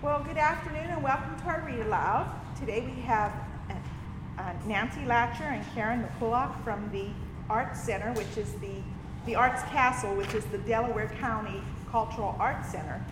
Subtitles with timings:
[0.00, 2.30] Well, good afternoon and welcome to our Read Aloud.
[2.56, 3.32] Today we have
[4.38, 7.08] uh, Nancy Lacher and Karen McCulloch from the
[7.50, 8.80] Arts Center, which is the,
[9.26, 11.60] the Arts Castle, which is the Delaware County
[11.90, 13.04] Cultural Arts Center.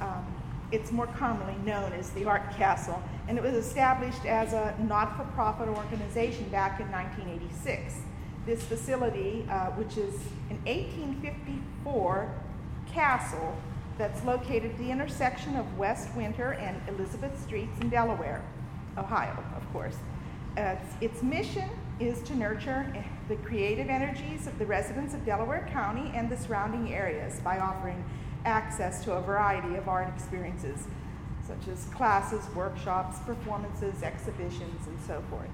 [0.00, 0.24] Um,
[0.70, 5.16] it's more commonly known as the Art Castle, and it was established as a not
[5.16, 7.96] for profit organization back in 1986.
[8.46, 10.14] This facility, uh, which is
[10.50, 12.30] an 1854
[12.92, 13.56] castle,
[13.98, 18.42] that's located at the intersection of West Winter and Elizabeth Streets in Delaware,
[18.98, 19.96] Ohio, of course.
[20.56, 21.68] Uh, its, mission
[22.00, 22.92] is to nurture
[23.28, 28.02] the creative energies of the residents of Delaware County and the surrounding areas by offering
[28.44, 30.86] access to a variety of art experiences,
[31.46, 35.50] such as classes, workshops, performances, exhibitions, and so forth,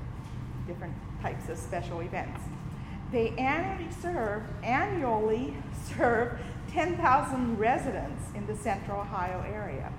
[0.66, 2.40] different types of special events.
[3.10, 5.54] They annually serve, annually
[5.96, 6.40] serve
[6.72, 9.92] 10,000 residents in the central Ohio area.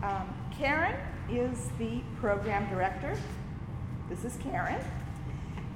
[0.00, 0.94] Um, Karen
[1.28, 3.16] is the program director.
[4.08, 4.80] This is Karen.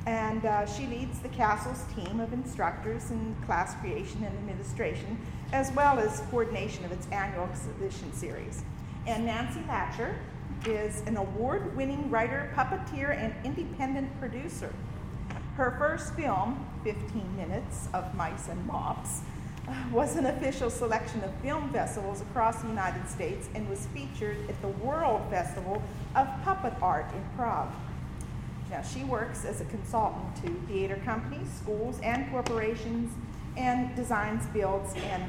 [0.07, 5.19] And uh, she leads the castle's team of instructors in class creation and administration,
[5.53, 8.63] as well as coordination of its annual exhibition series.
[9.07, 10.15] And Nancy Thatcher
[10.67, 14.73] is an award winning writer, puppeteer, and independent producer.
[15.57, 19.23] Her first film, 15 Minutes of Mice and Mops,
[19.93, 24.61] was an official selection of film festivals across the United States and was featured at
[24.61, 25.83] the World Festival
[26.15, 27.73] of Puppet Art in Prague.
[28.71, 33.13] Now, she works as a consultant to theater companies, schools, and corporations,
[33.57, 35.23] and designs, builds, and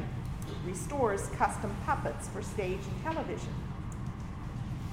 [0.66, 3.54] restores custom puppets for stage and television.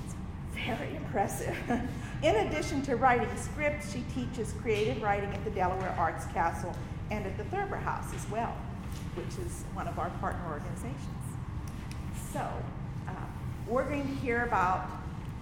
[0.04, 0.14] It's
[0.52, 1.56] very impressive.
[2.22, 6.76] In addition to writing scripts, she teaches creative writing at the Delaware Arts Castle
[7.10, 8.54] and at the Thurber House as well
[9.14, 11.22] which is one of our partner organizations.
[12.32, 12.40] So,
[13.08, 13.12] uh,
[13.66, 14.88] we're going to hear about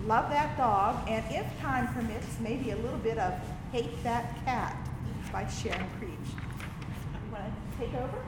[0.06, 3.34] Love That Dog, and if time permits, maybe a little bit of
[3.70, 4.76] Hate That Cat
[5.32, 6.10] by Sharon Creech.
[6.10, 8.25] You want to take over?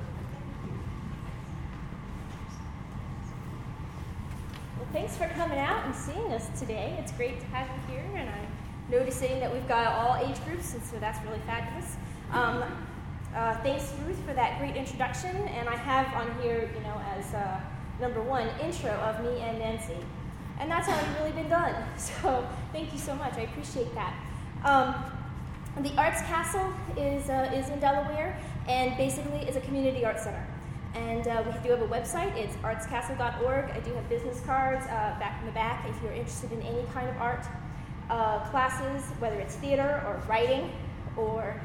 [4.76, 6.96] Well, thanks for coming out and seeing us today.
[6.98, 8.46] It's great to have you here, and I'm
[8.90, 11.96] noticing that we've got all age groups, and so that's really fabulous.
[12.32, 12.64] Um,
[13.34, 15.34] uh, thanks, Ruth, for that great introduction.
[15.34, 17.60] And I have on here, you know, as uh,
[18.00, 19.96] number one, intro of me and Nancy.
[20.60, 21.74] And that's already really been done.
[21.98, 23.34] So thank you so much.
[23.34, 24.14] I appreciate that.
[24.64, 24.94] Um,
[25.82, 28.38] the Arts Castle is, uh, is in Delaware
[28.68, 30.46] and basically is a community arts center.
[30.94, 32.36] And uh, we do have a website.
[32.36, 33.70] It's artscastle.org.
[33.70, 36.84] I do have business cards uh, back in the back if you're interested in any
[36.92, 37.46] kind of art
[38.10, 40.70] uh, classes, whether it's theater or writing
[41.16, 41.58] or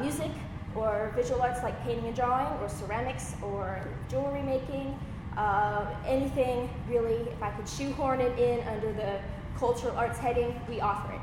[0.00, 0.30] music
[0.74, 4.98] or visual arts like painting and drawing, or ceramics, or jewelry making,
[5.36, 9.20] uh, anything really, if I could shoehorn it in under the
[9.56, 11.20] cultural arts heading, we offer it.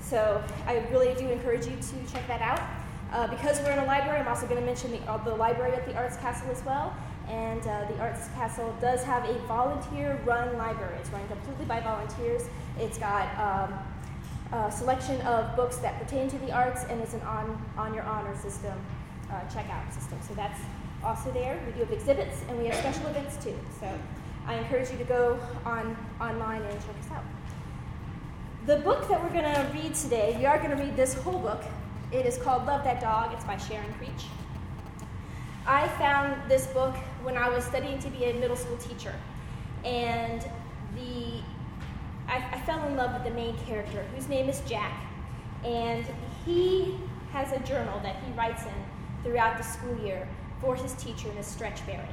[0.00, 2.60] So I really do encourage you to check that out.
[3.12, 5.72] Uh, because we're in a library, I'm also going to mention the, uh, the library
[5.72, 6.94] at the Arts Castle as well.
[7.28, 10.96] And uh, the Arts Castle does have a volunteer run library.
[11.00, 12.42] It's run completely by volunteers.
[12.78, 13.78] It's got um,
[14.56, 18.04] uh, selection of books that pertain to the arts, and it's an on, on your
[18.04, 18.72] honor system,
[19.30, 20.18] uh, checkout system.
[20.26, 20.60] So that's
[21.04, 21.60] also there.
[21.66, 23.54] We do have exhibits, and we have special events too.
[23.78, 23.86] So
[24.46, 27.24] I encourage you to go on online and check us out.
[28.66, 31.38] The book that we're going to read today, we are going to read this whole
[31.38, 31.62] book.
[32.10, 33.32] It is called Love That Dog.
[33.34, 34.26] It's by Sharon Creech.
[35.66, 39.14] I found this book when I was studying to be a middle school teacher.
[39.84, 40.42] And
[40.94, 41.25] the
[42.28, 45.04] I, I fell in love with the main character, whose name is Jack.
[45.64, 46.06] And
[46.44, 46.98] he
[47.32, 48.72] has a journal that he writes in
[49.22, 50.28] throughout the school year
[50.60, 52.08] for his teacher, Miss Stretchberry.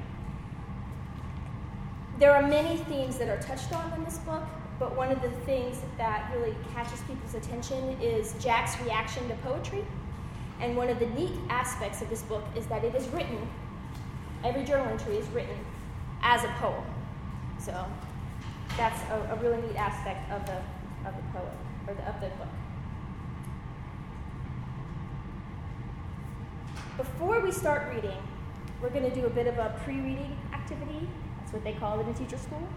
[2.20, 4.44] There are many themes that are touched on in this book,
[4.80, 9.86] but one of the things that really catches people's attention is Jack's reaction to poetry.
[10.60, 13.48] And one of the neat aspects of this book is that it is written,
[14.44, 15.58] every journal entry is written
[16.22, 16.84] as a poem.
[17.60, 17.86] So
[18.78, 20.58] that's a, a really neat aspect of the
[21.08, 22.48] of the poem or the, of the book.
[26.98, 28.18] Before we start reading,
[28.82, 31.10] we're going to do a bit of a pre-reading activity.
[31.40, 32.68] That's what they call it in teacher school.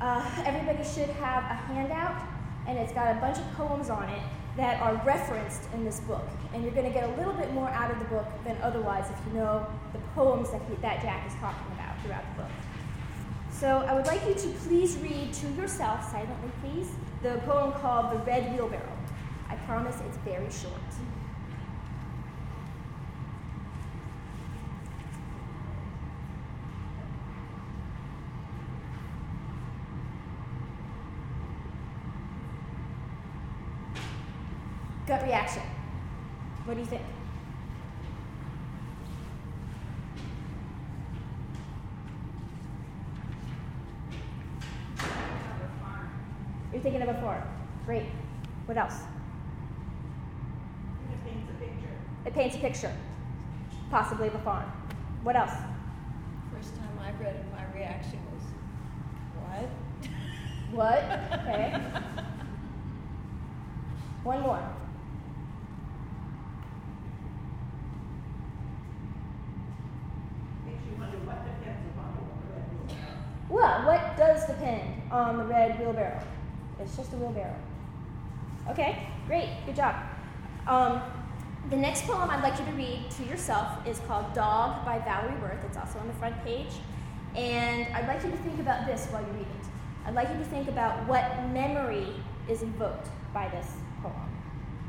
[0.00, 2.22] Uh, everybody should have a handout,
[2.66, 4.22] and it's got a bunch of poems on it
[4.56, 6.26] that are referenced in this book.
[6.54, 9.04] And you're going to get a little bit more out of the book than otherwise
[9.10, 12.52] if you know the poems that, he, that Jack is talking about throughout the book.
[13.60, 16.88] So I would like you to please read to yourself, silently please,
[17.22, 18.96] the poem called The Red Wheelbarrow.
[19.50, 20.72] I promise it's very short.
[35.06, 35.62] Gut reaction.
[36.64, 37.02] What do you think?
[46.80, 47.42] You're thinking of a farm.
[47.84, 48.06] Great.
[48.64, 49.00] What else?
[51.12, 51.94] It paints a picture.
[52.24, 52.96] It paints a picture,
[53.90, 54.64] possibly of a farm.
[55.22, 55.52] What else?
[56.50, 58.42] First time I read it, my reaction was,
[59.44, 59.68] what?
[60.72, 61.02] What?
[61.40, 61.74] Okay.
[64.24, 64.62] One more.
[70.64, 73.18] Makes you wonder what depends upon the red wheelbarrow.
[73.50, 76.22] Well, what does depend on the red wheelbarrow?
[76.80, 77.54] It's just a wheelbarrow.
[78.70, 79.94] Okay, great, good job.
[80.66, 81.02] Um,
[81.68, 85.38] the next poem I'd like you to read to yourself is called Dog by Valerie
[85.40, 85.62] Worth.
[85.66, 86.72] It's also on the front page.
[87.36, 89.66] And I'd like you to think about this while you read it.
[90.06, 91.22] I'd like you to think about what
[91.52, 92.08] memory
[92.48, 93.66] is evoked by this
[94.02, 94.14] poem.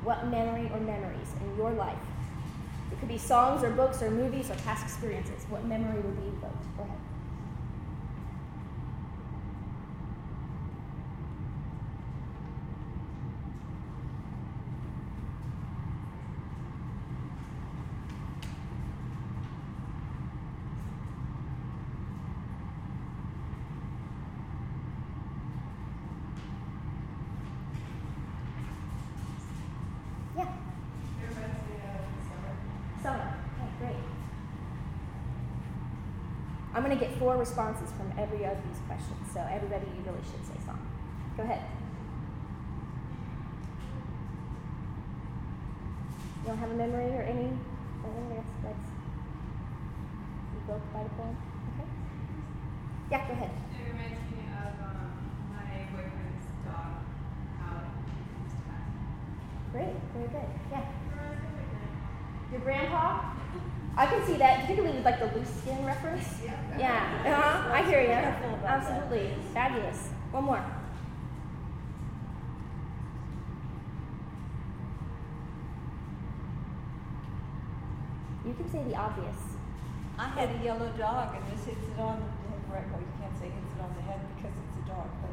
[0.04, 2.00] What memory or memories in your life?
[2.92, 5.46] It could be songs or books or movies or past experiences.
[5.50, 6.78] What memory would be evoked?
[6.78, 6.98] Go ahead.
[30.38, 30.44] Yeah.
[30.44, 33.18] It reminds me of summer.
[33.18, 33.34] Summer.
[33.58, 33.96] Okay, great.
[36.74, 40.22] I'm going to get four responses from every of these questions, so everybody, you really
[40.30, 40.78] should say song.
[41.36, 41.66] Go ahead.
[46.42, 47.50] You don't have a memory or any
[48.30, 48.90] that's, that's
[50.62, 51.38] evoked by the poem?
[51.74, 51.90] Okay.
[53.10, 53.50] Yeah, go ahead.
[53.50, 55.10] It reminds me of um,
[55.50, 57.02] my boyfriend's dog,
[57.58, 58.78] how he used to.
[59.74, 60.50] Great, very good.
[60.70, 60.86] Yeah.
[60.86, 62.54] It reminds me of my grandpa.
[62.54, 63.31] Your grandpa?
[64.02, 66.26] I can see that, particularly with like the loose skin reference.
[66.44, 66.58] Yeah.
[66.80, 67.72] Yeah, uh-huh.
[67.72, 68.18] I hear you.
[68.66, 69.30] Absolutely.
[69.54, 70.10] Fabulous.
[70.32, 70.66] One more.
[78.44, 79.38] You can say the obvious.
[80.18, 83.08] I had a yellow dog and this hits it on the head, right, well, you
[83.22, 85.30] can't say hits it on the head because it's a dog, but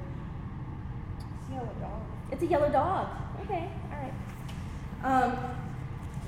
[1.41, 2.03] it's a yellow dog.
[2.33, 3.09] It's a yellow dog.
[3.47, 5.25] Okay, all right.
[5.25, 5.39] Um,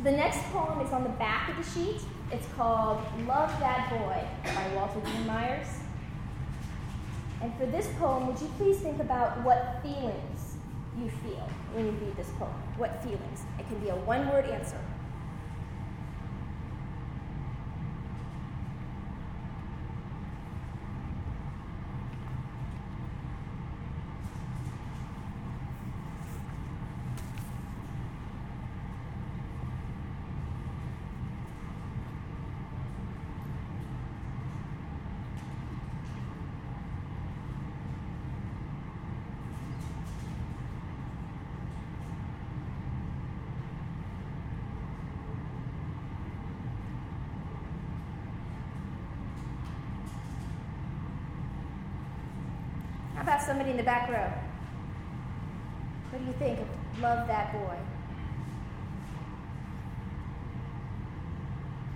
[0.02, 2.00] the next poem is on the back of the sheet.
[2.32, 4.24] It's called Love That Boy
[4.54, 5.66] by Walter Dean Myers.
[7.42, 10.56] And for this poem, would you please think about what feelings
[10.96, 12.52] you feel when you read this poem?
[12.76, 13.42] What feelings?
[13.58, 14.80] It can be a one word answer.
[53.20, 54.28] How about somebody in the back row?
[56.10, 56.66] What do you think of
[57.00, 57.76] Love That Boy?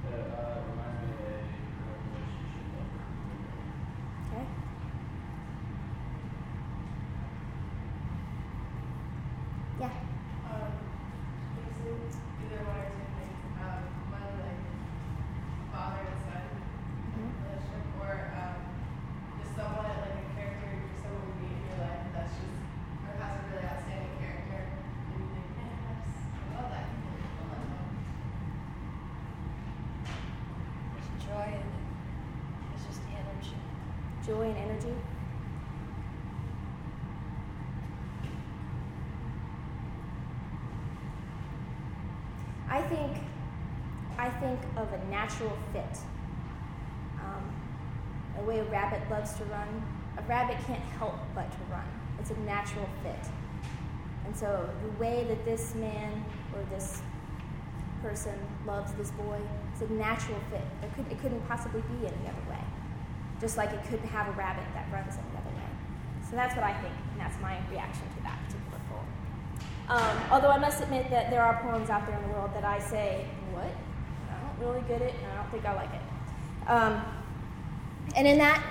[0.06, 1.42] Uh, reminds me of a
[1.82, 2.86] girl relationship of
[4.30, 4.46] Okay.
[9.80, 9.90] Yeah.
[10.46, 10.70] Um,
[11.58, 13.38] it's either one or two things.
[13.58, 13.82] Um,
[14.14, 14.62] one like
[15.74, 16.46] father and son
[17.10, 17.30] Mhm.
[17.42, 18.62] relationship, or um,
[19.42, 22.62] just someone like a character, just someone you meet in your life that's just
[23.06, 24.60] or has a really outstanding character,
[25.10, 26.86] and you think, man, I just I love that.
[26.94, 27.90] I love that.
[30.94, 31.84] There's joy in it.
[32.74, 33.58] It's just energy.
[34.26, 34.96] Joy and energy.
[42.68, 43.18] I think,
[44.18, 45.98] I think of a natural fit.
[47.20, 47.44] Um,
[48.36, 49.82] the way a rabbit loves to run,
[50.18, 51.86] a rabbit can't help but to run.
[52.20, 53.30] It's a natural fit.
[54.26, 57.02] And so the way that this man or this
[58.02, 58.34] person
[58.66, 59.38] loves this boy
[59.74, 60.64] is a natural fit.
[60.82, 62.60] It, could, it couldn't possibly be any other way.
[63.40, 65.68] Just like it couldn't have a rabbit that runs any other way.
[66.28, 69.06] So that's what I think, and that's my reaction to that particular poem.
[69.88, 72.64] Um, although I must admit that there are poems out there in the world that
[72.64, 73.70] I say, what?
[74.64, 76.70] Really get it, and I don't think I like it.
[76.70, 77.02] Um,
[78.16, 78.64] and in that,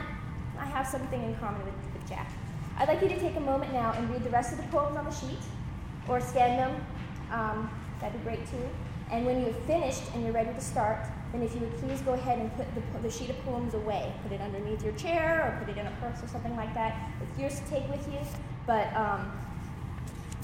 [0.59, 2.31] I have something in common with, with Jack.
[2.77, 4.97] I'd like you to take a moment now and read the rest of the poems
[4.97, 5.39] on the sheet,
[6.07, 6.85] or scan them,
[7.31, 7.69] um,
[7.99, 8.67] that'd be great too.
[9.11, 12.13] And when you've finished and you're ready to start, then if you would please go
[12.13, 14.11] ahead and put the, the sheet of poems away.
[14.23, 17.11] Put it underneath your chair or put it in a purse or something like that.
[17.21, 18.19] It's yours to take with you,
[18.65, 19.31] but um,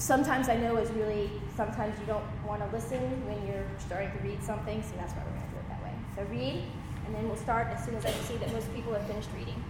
[0.00, 4.18] sometimes I know it's really, sometimes you don't want to listen when you're starting to
[4.26, 5.94] read something, so that's why we're going to do it that way.
[6.16, 6.64] So read,
[7.06, 9.62] and then we'll start as soon as I see that most people have finished reading.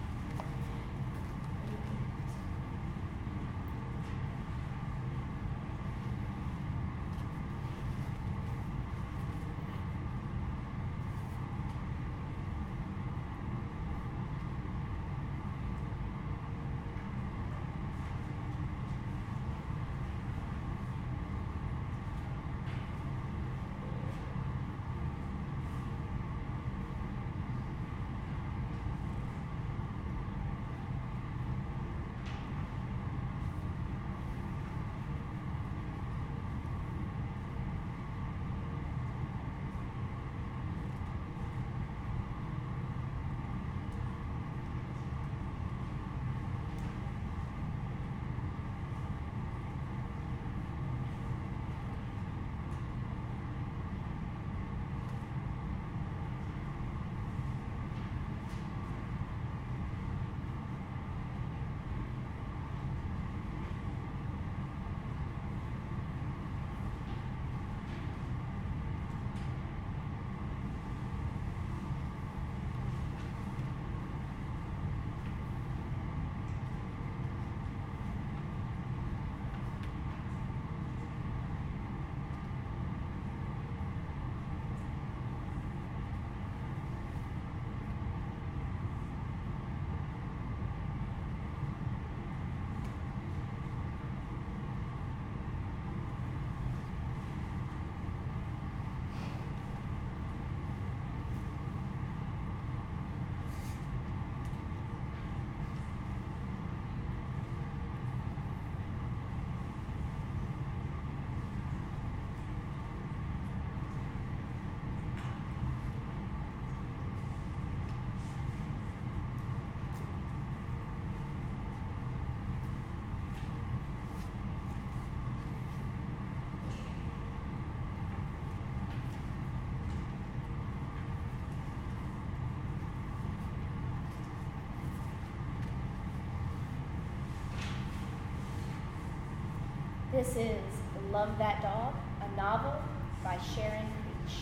[140.21, 142.79] This is Love That Dog, a novel
[143.23, 144.37] by Sharon Creech.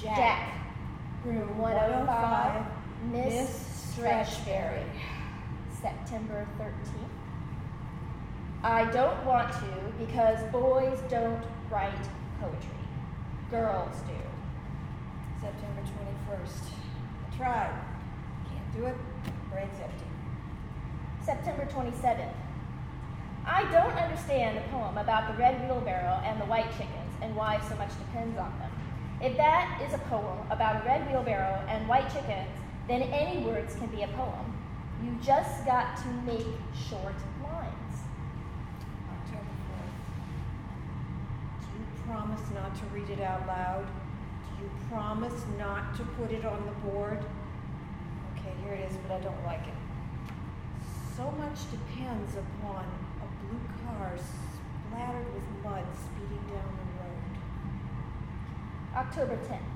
[0.00, 0.16] Jack.
[0.16, 0.66] Jack,
[1.22, 4.86] room 105, 105, Miss Miss Stretchberry,
[5.82, 7.10] September 13th.
[8.62, 11.92] I don't want to because boys don't write
[12.40, 12.70] poetry.
[13.50, 14.14] Girls do.
[15.42, 16.72] September 21st.
[17.28, 17.80] I tried.
[18.48, 18.96] Can't do it.
[19.52, 20.06] Brain's empty.
[21.22, 22.32] September 27th.
[23.46, 27.60] I don't understand the poem about the red wheelbarrow and the white chickens and why
[27.68, 28.70] so much depends on them.
[29.20, 32.48] If that is a poem about a red wheelbarrow and white chickens,
[32.88, 34.56] then any words can be a poem.
[35.02, 36.46] You just got to make
[36.88, 37.96] short lines.
[39.12, 39.92] October 4th.
[41.60, 43.86] Do you promise not to read it out loud?
[43.86, 47.22] Do you promise not to put it on the board?
[48.32, 49.74] Okay, here it is, but I don't like it.
[51.14, 53.03] So much depends upon
[53.98, 57.22] car splattered with mud speeding down the road.
[58.96, 59.74] October 10th.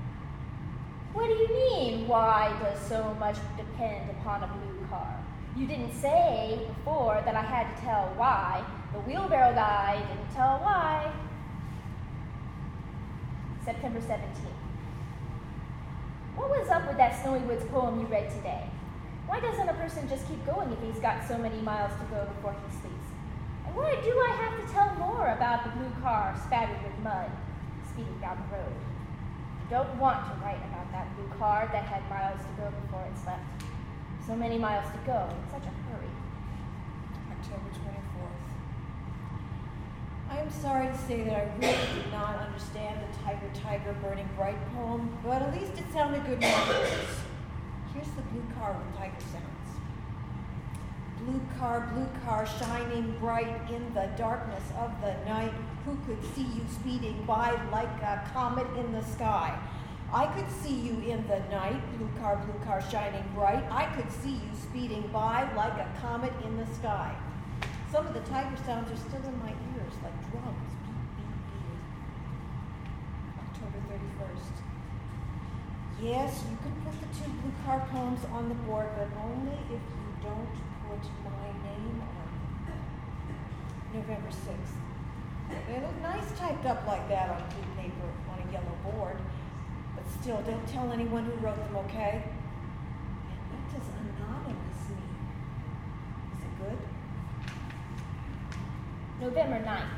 [1.13, 5.15] What do you mean, why does so much depend upon a blue car?
[5.55, 8.63] You didn't say before that I had to tell why.
[8.93, 11.11] The wheelbarrow guy didn't tell why.
[13.65, 14.59] September 17th.
[16.35, 18.69] What was up with that Snowy Woods poem you read today?
[19.27, 22.25] Why doesn't a person just keep going if he's got so many miles to go
[22.35, 22.98] before he sleeps?
[23.75, 27.29] Why do I have to tell more about the blue car spattered with mud
[27.89, 28.73] speeding down the road?
[29.65, 33.05] I don't want to write about that blue car that had miles to go before
[33.05, 33.43] it slept.
[34.25, 36.09] So many miles to go in such a hurry.
[37.31, 38.49] October 24th.
[40.31, 44.29] I am sorry to say that I really did not understand the Tiger Tiger Burning
[44.35, 46.43] Bright poem, but at least it sounded good.
[46.43, 49.58] Here's the blue car with tiger sounds.
[51.29, 55.53] Blue car, blue car, shining bright in the darkness of the night.
[55.85, 59.55] Who could see you speeding by like a comet in the sky?
[60.11, 63.63] I could see you in the night, blue car, blue car, shining bright.
[63.69, 67.15] I could see you speeding by like a comet in the sky.
[67.91, 70.71] Some of the tiger sounds are still in my ears, like drums.
[73.37, 74.63] October 31st.
[76.01, 79.81] Yes, you can put the two blue card poems on the board, but only if
[79.93, 82.73] you don't put my name on.
[83.93, 84.75] November 6th.
[85.67, 87.43] They look nice typed up like that on
[87.77, 89.17] paper on a yellow board.
[89.95, 92.23] But still, don't tell anyone who wrote them, okay?
[93.29, 95.15] And what does anonymous mean?
[96.37, 96.79] Is it good?
[99.21, 99.95] November 9th.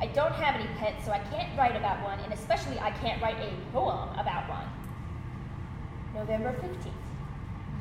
[0.00, 3.22] I don't have any pets, so I can't write about one, and especially I can't
[3.22, 4.66] write a poem about one.
[6.14, 7.03] November 15th.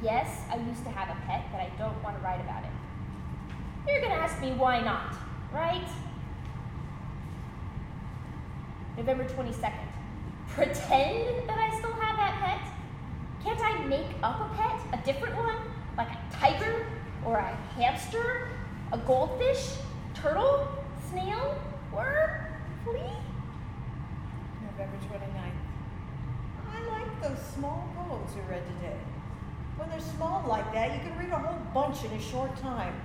[0.03, 2.69] Yes, I used to have a pet, but I don't want to write about it.
[3.87, 5.15] You're going to ask me why not,
[5.53, 5.87] right?
[8.97, 9.87] November 22nd.
[10.49, 12.73] Pretend that I still have that pet?
[13.45, 14.77] Can't I make up a pet?
[14.91, 15.55] A different one?
[15.95, 16.85] Like a tiger?
[17.25, 18.49] Or a hamster?
[18.91, 19.77] A goldfish?
[20.13, 20.67] Turtle?
[21.09, 21.57] Snail?
[21.93, 22.29] Worm?
[22.83, 22.99] Flea?
[24.65, 25.61] November 29th.
[26.75, 28.97] I like those small poems you read today.
[29.77, 32.95] When they're small like that, you can read a whole bunch in a short time.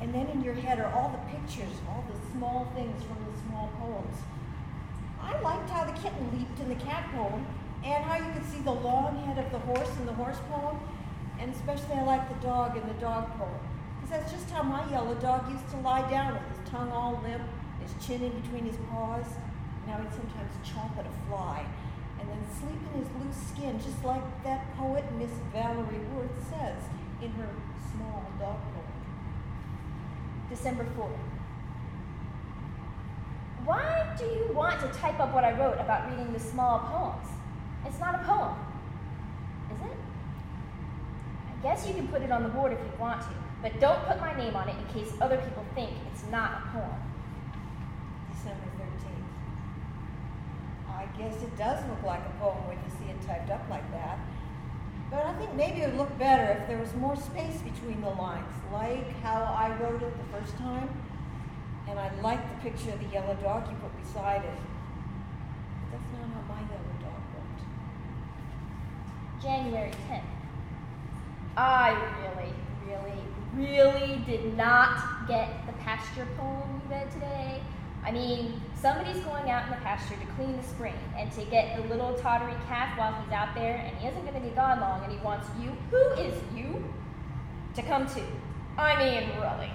[0.00, 3.38] And then in your head are all the pictures, all the small things from the
[3.48, 4.16] small poems.
[5.20, 7.46] I liked how the kitten leaped in the cat poem,
[7.84, 10.78] and how you could see the long head of the horse in the horse poem,
[11.38, 13.60] and especially I liked the dog in the dog poem.
[14.00, 17.20] Because that's just how my yellow dog used to lie down with his tongue all
[17.22, 17.42] limp,
[17.82, 19.26] his chin in between his paws.
[19.86, 21.66] Now he'd sometimes chomp at a fly,
[22.24, 26.82] and then sleep in his loose skin, just like that poet Miss Valerie Worth says
[27.22, 27.48] in her
[27.92, 28.84] small dog poem.
[30.48, 31.18] December 4th.
[33.64, 37.28] Why do you want to type up what I wrote about reading the small poems?
[37.86, 38.56] It's not a poem,
[39.72, 39.96] is it?
[41.48, 43.28] I guess you can put it on the board if you want to,
[43.62, 46.68] but don't put my name on it in case other people think it's not a
[46.72, 47.00] poem.
[48.32, 49.24] December 13th.
[50.90, 53.88] I guess it does look like a poem when you see it typed up like
[53.92, 54.18] that.
[55.10, 58.10] But I think maybe it would look better if there was more space between the
[58.10, 60.88] lines, like how I wrote it the first time.
[61.88, 64.58] And I like the picture of the yellow dog you put beside it.
[65.90, 67.62] But that's not how my yellow dog looked.
[69.42, 70.22] January 10th.
[71.56, 72.52] I really,
[72.88, 73.20] really,
[73.54, 77.62] really did not get the pasture poem you read today.
[78.04, 81.74] I mean, somebody's going out in the pasture to clean the spring and to get
[81.74, 84.78] the little tottery calf while he's out there, and he isn't going to be gone
[84.78, 86.84] long, and he wants you, who is you,
[87.74, 88.26] to come too.
[88.76, 89.70] I mean, really.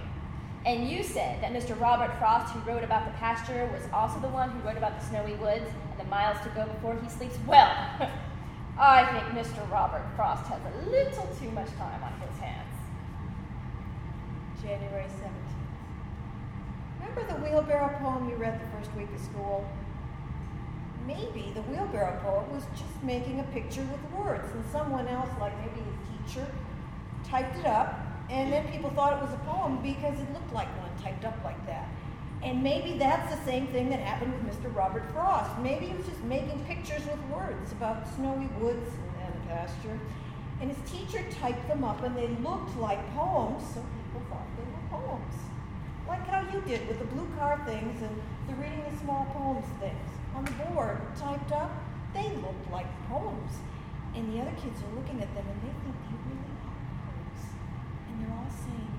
[0.63, 1.79] And you said that Mr.
[1.81, 5.05] Robert Frost, who wrote about the pasture, was also the one who wrote about the
[5.07, 7.39] snowy woods and the miles to go before he sleeps.
[7.47, 7.73] Well,
[8.79, 9.71] I think Mr.
[9.71, 12.75] Robert Frost has a little too much time on his hands.
[14.61, 15.38] January 17th.
[17.19, 19.69] Remember the wheelbarrow poem you read the first week of school?
[21.05, 25.53] Maybe the wheelbarrow poet was just making a picture with words, and someone else, like
[25.59, 26.47] maybe his teacher,
[27.25, 30.69] typed it up, and then people thought it was a poem because it looked like
[30.79, 31.89] one typed up like that.
[32.41, 34.73] And maybe that's the same thing that happened with Mr.
[34.73, 35.51] Robert Frost.
[35.59, 39.99] Maybe he was just making pictures with words about snowy woods and a pasture.
[40.61, 44.63] And his teacher typed them up and they looked like poems, so people thought they
[44.63, 45.48] were poems.
[46.09, 49.65] Like how you did with the blue car things and the reading the small poems
[49.79, 50.09] things.
[50.35, 51.71] On the board, typed up,
[52.13, 53.53] they looked like poems.
[54.15, 57.41] And the other kids are looking at them and they think they really are poems.
[58.09, 58.91] And they're all saying,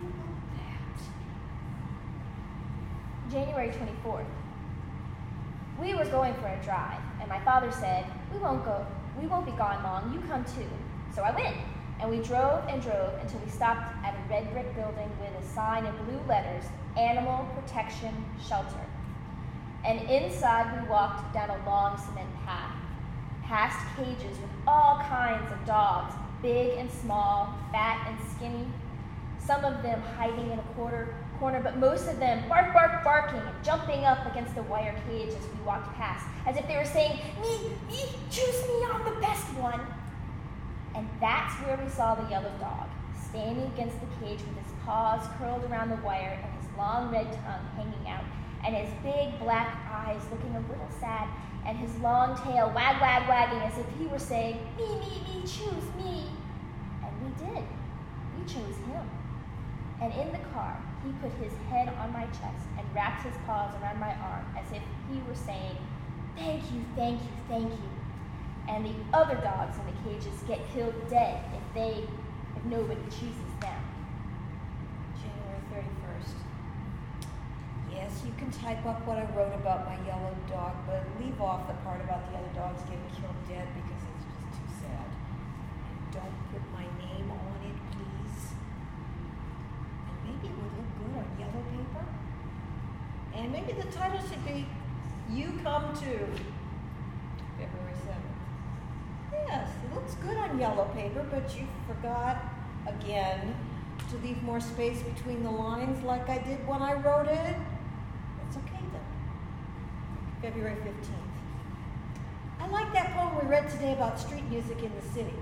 [0.00, 0.98] Who wrote that?
[3.32, 4.26] January 24th.
[5.80, 8.86] We were going for a drive, and my father said, "We won't go.
[9.20, 10.12] We won't be gone long.
[10.12, 10.68] You come too."
[11.12, 11.56] So I went,
[12.00, 15.46] and we drove and drove until we stopped at a red brick building with a
[15.54, 16.64] sign in blue letters,
[16.96, 18.86] "Animal Protection Shelter."
[19.84, 22.72] And inside we walked down a long cement path,
[23.42, 28.66] past cages with all kinds of dogs, big and small, fat and skinny,
[29.38, 33.40] some of them hiding in a quarter corner, but most of them bark, bark, barking
[33.40, 36.84] and jumping up against the wire cage as we walked past, as if they were
[36.84, 39.80] saying, Me, me, choose me, I'm the best one.
[40.94, 42.88] And that's where we saw the yellow dog,
[43.28, 47.26] standing against the cage with his paws curled around the wire and his long red
[47.26, 48.24] tongue hanging out,
[48.64, 51.28] and his big black eyes looking a little sad,
[51.66, 55.40] and his long tail wag, wag, wagging as if he were saying, Me, me, me,
[55.42, 56.30] choose me.
[57.02, 57.64] And we did.
[58.38, 59.08] We chose him.
[60.00, 63.74] And in the car, he put his head on my chest and wrapped his paws
[63.80, 65.76] around my arm as if he were saying,
[66.36, 67.93] Thank you, thank you, thank you.
[68.68, 72.08] And the other dogs in the cages get killed dead if they
[72.56, 73.82] if nobody chooses them.
[75.20, 76.34] January 31st.
[77.92, 81.68] Yes, you can type up what I wrote about my yellow dog, but leave off
[81.68, 85.08] the part about the other dogs getting killed dead because it's just too sad.
[85.12, 88.56] And don't put my name on it, please.
[90.08, 92.04] And maybe it would look good on yellow paper.
[93.34, 94.66] And maybe the title should be
[95.30, 96.26] You Come Too.
[99.46, 99.66] February 7th.
[99.66, 102.42] Yes, it looks good on yellow paper, but you forgot
[102.86, 103.54] again
[104.10, 107.56] to leave more space between the lines like I did when I wrote it.
[108.38, 110.42] That's okay though.
[110.42, 111.24] February 15th.
[112.60, 115.34] I like that poem we read today about street music in the city.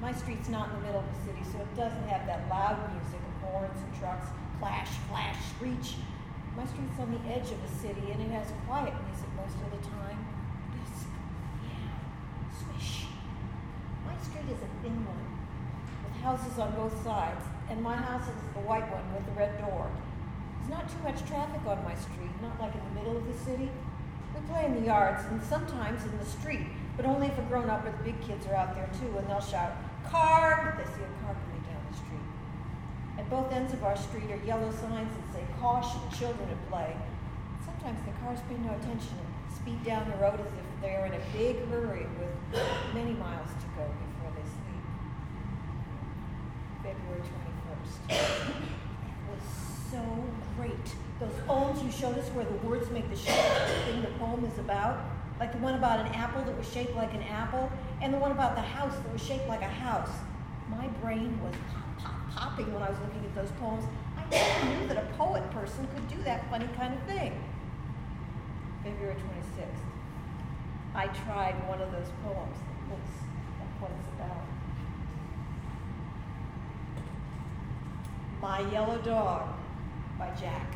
[0.00, 2.78] My street's not in the middle of the city, so it doesn't have that loud
[2.92, 5.96] music of horns and trucks, clash, flash, screech.
[6.56, 9.70] My street's on the edge of the city, and it has quiet music most of
[9.70, 10.18] the time.
[10.72, 11.08] Whisp,
[11.62, 12.00] meow,
[12.56, 12.99] swish.
[14.22, 15.24] Street is a thin one,
[16.04, 19.56] with houses on both sides, and my house is the white one with the red
[19.58, 19.90] door.
[20.60, 23.38] There's not too much traffic on my street, not like in the middle of the
[23.44, 23.70] city.
[24.34, 27.70] We play in the yards and sometimes in the street, but only if a grown
[27.70, 29.72] up or the big kids are out there too, and they'll shout,
[30.04, 30.76] Car!
[30.76, 32.28] if they see a car coming down the street.
[33.18, 36.96] At both ends of our street are yellow signs that say caution, children at play.
[37.64, 41.14] Sometimes the cars pay no attention and speed down the road as if they're in
[41.14, 42.62] a big hurry with
[42.94, 44.84] many miles to go before they sleep.
[47.20, 47.52] February
[48.08, 48.10] 21st.
[48.10, 49.44] It was
[49.90, 50.24] so
[50.56, 50.94] great.
[51.20, 54.18] Those poems you showed us where the words make the shape of the thing the
[54.18, 55.04] poem is about,
[55.38, 58.32] like the one about an apple that was shaped like an apple, and the one
[58.32, 60.10] about the house that was shaped like a house.
[60.70, 63.84] My brain was pop, pop, popping when I was looking at those poems.
[64.16, 67.42] I never knew that a poet person could do that funny kind of thing.
[68.82, 69.66] February 26th.
[70.94, 73.12] I tried one of those poems that looks
[73.60, 74.49] like what it's about.
[78.40, 79.48] My Yellow Dog
[80.18, 80.74] by Jack.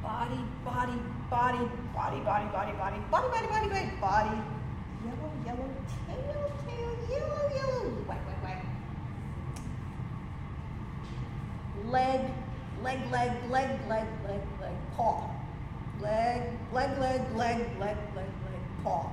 [0.00, 1.58] Body, body, body,
[1.92, 4.38] body, body, body, body, body, body, body, body, body.
[5.04, 5.70] Yellow, yellow,
[6.06, 7.90] tail, tail, yellow, yellow.
[8.06, 8.64] Whack, whack, whack.
[11.90, 12.20] Leg,
[12.84, 15.30] leg, leg, leg, leg, leg, leg, paw.
[16.00, 19.10] Leg, leg, leg, leg, leg, leg, leg, paw.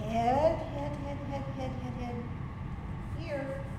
[0.00, 2.16] Head, head, head, head, head, head, head.
[3.24, 3.69] Ear.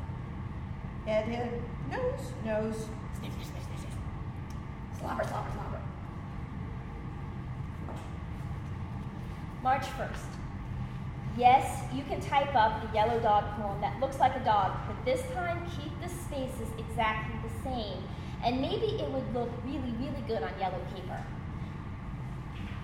[1.05, 2.87] Head, head, nose, nose.
[3.17, 3.95] Sniff, sniff, sniff, sniff.
[4.99, 5.81] Slobber, slobber, slobber.
[9.63, 10.41] March 1st.
[11.37, 15.03] Yes, you can type up the yellow dog poem that looks like a dog, but
[15.03, 18.03] this time keep the spaces exactly the same.
[18.43, 21.23] And maybe it would look really, really good on yellow paper.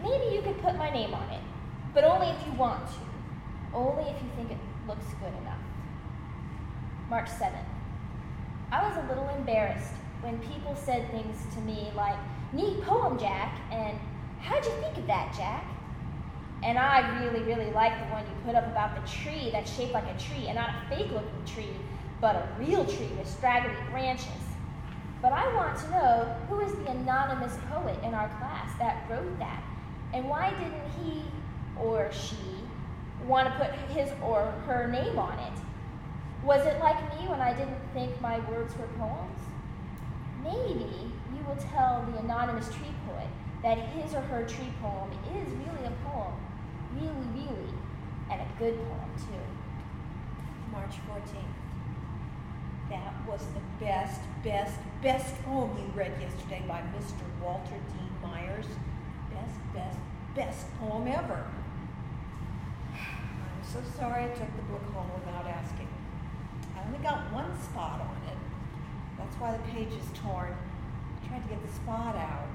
[0.01, 1.41] Maybe you could put my name on it,
[1.93, 3.75] but only if you want to.
[3.75, 5.60] Only if you think it looks good enough.
[7.10, 7.77] March 7th.
[8.71, 12.17] I was a little embarrassed when people said things to me like,
[12.51, 13.97] neat poem, Jack, and
[14.41, 15.65] how'd you think of that, Jack?
[16.63, 19.93] And I really, really like the one you put up about the tree that's shaped
[19.93, 21.69] like a tree, and not a fake looking tree,
[22.19, 24.27] but a real tree with straggly branches.
[25.21, 29.39] But I want to know who is the anonymous poet in our class that wrote
[29.39, 29.63] that?
[30.13, 31.23] And why didn't he
[31.80, 32.36] or she
[33.25, 35.66] want to put his or her name on it?
[36.43, 39.39] Was it like me when I didn't think my words were poems?
[40.43, 43.28] Maybe you will tell the anonymous tree poet
[43.63, 46.34] that his or her tree poem is really a poem,
[46.93, 47.73] really, really,
[48.32, 49.43] and a good poem too.
[50.71, 51.67] March 14th.
[52.89, 57.23] That was the best, best, best poem you read yesterday by Mr.
[57.43, 58.67] Walter Dean Myers.
[59.34, 59.97] Best, best,
[60.34, 61.45] best poem ever.
[62.93, 65.87] I'm so sorry I took the book home without asking.
[66.88, 68.38] I only got one spot on it.
[69.17, 70.56] That's why the page is torn.
[70.56, 72.47] I tried to get the spot out.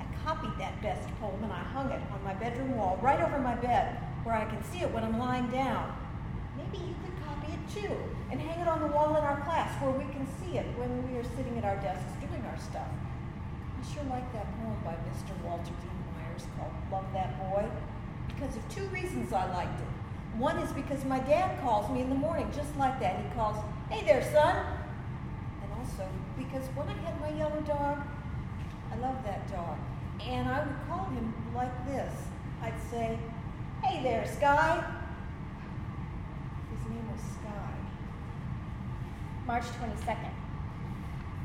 [0.00, 3.38] I copied that best poem and I hung it on my bedroom wall right over
[3.38, 5.92] my bed where I can see it when I'm lying down.
[6.56, 7.92] Maybe you could copy it too
[8.30, 10.88] and hang it on the wall in our class where we can see it when
[11.12, 12.88] we are sitting at our desks doing our stuff.
[12.88, 15.36] I sure like that poem by Mr.
[15.44, 17.68] Walter Dean Myers called Love That Boy
[18.28, 20.01] because of two reasons I liked it.
[20.38, 23.16] One is because my dad calls me in the morning just like that.
[23.20, 23.56] He calls,
[23.90, 24.56] Hey there, son.
[25.62, 27.98] And also because when I had my yellow dog,
[28.90, 29.76] I love that dog.
[30.26, 32.14] And I would call him like this.
[32.62, 33.18] I'd say,
[33.84, 34.82] Hey there, Sky.
[36.70, 37.74] His name was Sky.
[39.46, 40.32] March 22nd.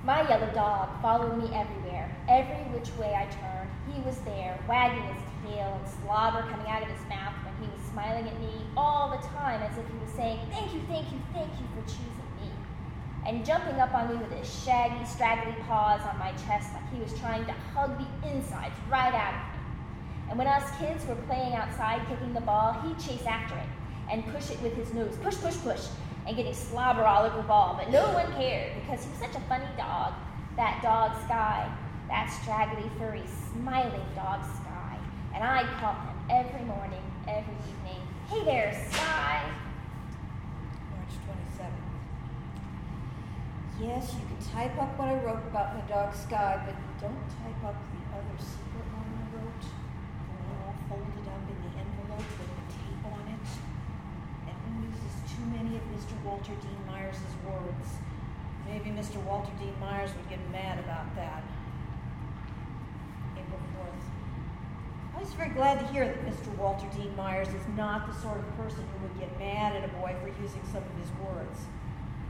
[0.05, 3.69] My yellow dog followed me everywhere, every which way I turned.
[3.93, 7.81] He was there, wagging his tail and slobber coming out of his mouth he was
[7.91, 11.19] smiling at me all the time as if he was saying, Thank you, thank you,
[11.33, 12.51] thank you for choosing me.
[13.25, 16.99] and jumping up on me with his shaggy, straggly paws on my chest like he
[17.01, 19.59] was trying to hug the insides right out of me.
[20.29, 23.67] And when us kids were playing outside kicking the ball, he'd chase after it
[24.11, 25.87] and push it with his nose, push, push, push,
[26.27, 27.75] and getting slobber all over the ball.
[27.79, 30.13] But no one cared because he was such a funny dog.
[30.57, 31.69] That dog Sky,
[32.09, 34.97] that straggly, furry, smiling dog Sky.
[35.33, 38.01] And I'd call him every morning, every evening.
[38.31, 39.51] Hey there, Sky.
[40.95, 41.91] March 27th.
[43.83, 47.61] Yes, you can type up what I wrote about my dog Sky, but don't type
[47.67, 49.59] up the other secret one I wrote.
[49.59, 53.47] The one all folded up in the envelope with the tape on it.
[54.47, 56.15] One uses too many of Mr.
[56.23, 57.99] Walter Dean Myers' words.
[58.63, 59.19] Maybe Mr.
[59.27, 61.43] Walter Dean Myers would get mad about that.
[63.35, 64.07] April 4th.
[65.17, 66.55] I was very glad to hear that Mr.
[66.57, 69.87] Walter Dean Myers is not the sort of person who would get mad at a
[69.97, 71.57] boy for using some of his words.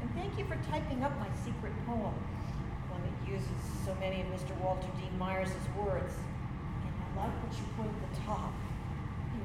[0.02, 2.16] And thank you for typing up my secret poem,
[2.88, 4.56] one that uses so many of Mr.
[4.64, 6.14] Walter Dean Myers' words.
[6.88, 8.54] And I like what you put at the top.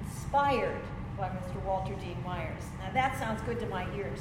[0.07, 0.85] Inspired
[1.19, 1.61] by Mr.
[1.65, 2.63] Walter Dean Myers.
[2.79, 4.21] Now that sounds good to my ears.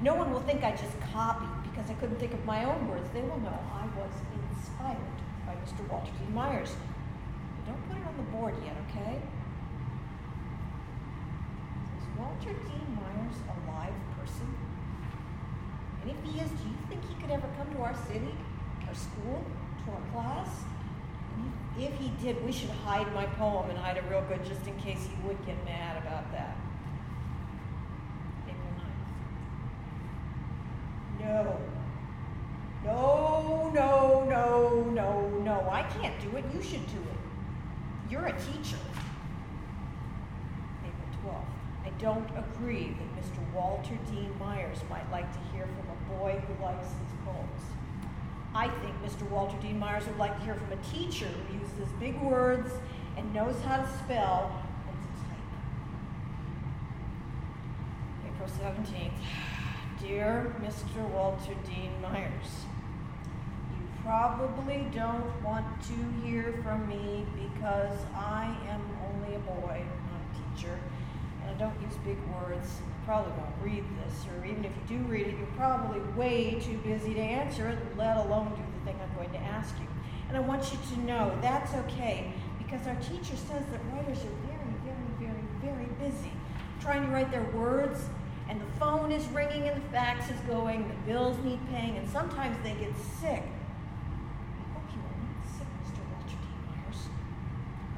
[0.00, 3.06] No one will think I just copied because I couldn't think of my own words.
[3.12, 4.12] They will know I was
[4.48, 4.96] inspired
[5.44, 5.86] by Mr.
[5.90, 6.74] Walter Dean Myers.
[7.58, 9.20] But don't put it on the board yet, okay?
[11.98, 14.54] Is Walter Dean Myers a live person?
[16.02, 18.34] And if he is, do you think he could ever come to our city,
[18.86, 19.44] our school,
[19.84, 20.48] to our class?
[21.78, 24.76] If he did, we should hide my poem and hide it real good just in
[24.78, 26.56] case he would get mad about that.
[28.46, 28.68] April
[31.18, 31.34] 9th.
[31.34, 31.58] No.
[32.84, 35.68] No, no, no, no, no.
[35.70, 36.44] I can't do it.
[36.52, 37.21] You should do it.
[38.12, 38.76] You're a teacher.
[40.84, 41.86] April 12th.
[41.86, 43.40] I don't agree that Mr.
[43.54, 47.62] Walter Dean Myers might like to hear from a boy who likes his poems.
[48.54, 49.26] I think Mr.
[49.30, 52.70] Walter Dean Myers would like to hear from a teacher who uses big words
[53.16, 55.48] and knows how to spell and to type.
[58.34, 59.22] April 17th.
[60.02, 61.08] Dear Mr.
[61.08, 62.66] Walter Dean Myers,
[64.04, 70.56] probably don't want to hear from me because I am only a boy, not a
[70.56, 70.78] teacher,
[71.42, 72.80] and I don't use big words.
[72.86, 76.60] You probably won't read this, or even if you do read it, you're probably way
[76.60, 79.86] too busy to answer it, let alone do the thing I'm going to ask you.
[80.28, 84.36] And I want you to know that's okay because our teacher says that writers are
[84.46, 86.32] very, very, very, very busy
[86.82, 88.00] trying to write their words,
[88.48, 92.08] and the phone is ringing and the fax is going, the bills need paying, and
[92.08, 93.44] sometimes they get sick.
[93.44, 96.02] I hope you are not sick, Mr.
[96.10, 96.48] Walter D.
[96.66, 97.06] Myers.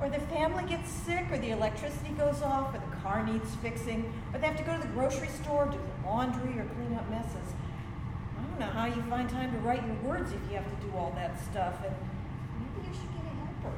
[0.05, 4.13] Or the family gets sick, or the electricity goes off, or the car needs fixing,
[4.35, 7.09] or they have to go to the grocery store, do the laundry, or clean up
[7.09, 7.57] messes.
[8.37, 10.87] I don't know how you find time to write your words if you have to
[10.87, 11.97] do all that stuff, and
[12.61, 13.77] maybe you should get a helper.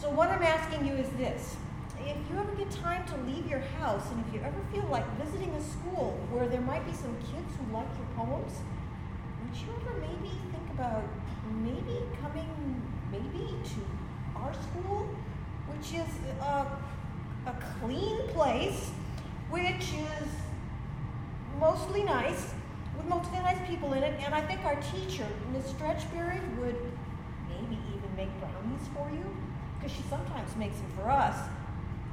[0.00, 1.56] So, what I'm asking you is this
[1.98, 5.04] if you ever get time to leave your house, and if you ever feel like
[5.18, 8.52] visiting a school where there might be some kids who like your poems,
[9.42, 11.02] would you ever maybe think about
[11.66, 12.46] maybe coming
[13.10, 13.82] maybe to
[14.42, 15.08] our school,
[15.68, 16.08] which is
[16.40, 16.66] a,
[17.46, 18.90] a clean place,
[19.50, 20.28] which is
[21.58, 22.52] mostly nice,
[22.96, 26.76] with mostly nice people in it, and I think our teacher, Miss Stretchberry, would
[27.48, 29.24] maybe even make brownies for you,
[29.78, 31.36] because she sometimes makes them for us.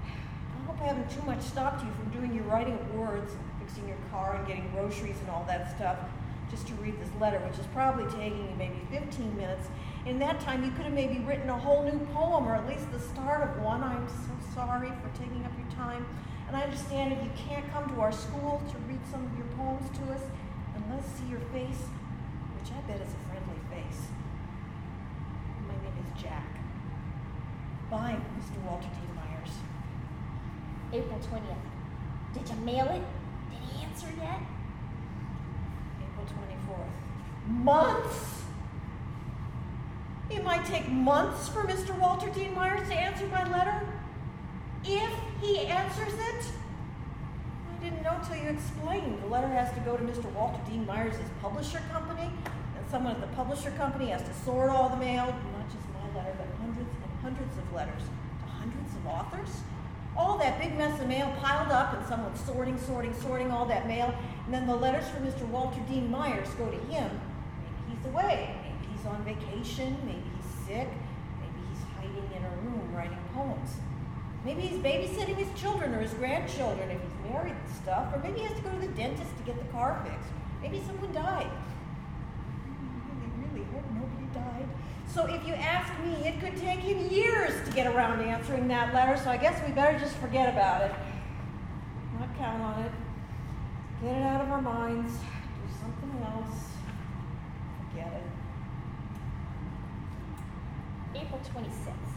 [0.06, 3.88] I hope I haven't too much stopped you from doing your writing of words, fixing
[3.88, 5.98] your car, and getting groceries and all that stuff,
[6.50, 9.68] just to read this letter, which is probably taking you maybe 15 minutes.
[10.06, 12.92] In that time, you could have maybe written a whole new poem, or at least
[12.92, 13.84] the start of one.
[13.84, 16.06] I'm so sorry for taking up your time.
[16.48, 19.48] And I understand if you can't come to our school to read some of your
[19.58, 20.22] poems to us,
[20.76, 21.90] and let's see your face,
[22.60, 24.08] which I bet is a friendly face.
[25.68, 26.46] My name is Jack.
[27.90, 28.62] Bye, Mr.
[28.62, 29.02] Walter D.
[29.16, 29.58] Myers.
[30.94, 31.66] April 20th.
[32.36, 33.02] Did you mail it?
[33.50, 34.40] Did he answer yet?
[36.00, 37.64] April 24th.
[37.64, 38.35] Months?
[40.30, 41.98] It might take months for Mr.
[42.00, 43.88] Walter Dean Myers to answer my letter.
[44.84, 45.12] If
[45.42, 46.46] he answers it,
[47.72, 49.22] I didn't know till you explained.
[49.22, 50.32] The letter has to go to Mr.
[50.34, 54.90] Walter Dean Myers' publisher company, and someone at the publisher company has to sort all
[54.90, 59.06] the mail, not just my letter, but hundreds and hundreds of letters to hundreds of
[59.06, 59.50] authors.
[60.18, 63.88] All that big mess of mail piled up, and someone sorting, sorting, sorting all that
[63.88, 64.14] mail,
[64.46, 65.48] and then the letters from Mr.
[65.50, 67.10] Walter Dean Myers go to him.
[67.62, 68.56] Maybe he's away,
[69.06, 70.90] on vacation, maybe he's sick,
[71.40, 73.78] maybe he's hiding in a room writing poems.
[74.44, 78.40] Maybe he's babysitting his children or his grandchildren if he's married and stuff, or maybe
[78.40, 80.30] he has to go to the dentist to get the car fixed.
[80.62, 81.50] Maybe someone died.
[83.54, 84.68] Really hope nobody died.
[85.08, 88.68] So if you ask me, it could take him years to get around to answering
[88.68, 90.92] that letter, so I guess we better just forget about it.
[92.20, 92.92] Not count on it.
[94.02, 95.14] Get it out of our minds.
[95.14, 96.70] Do something else.
[97.92, 98.35] Forget it.
[101.16, 102.16] April 26th.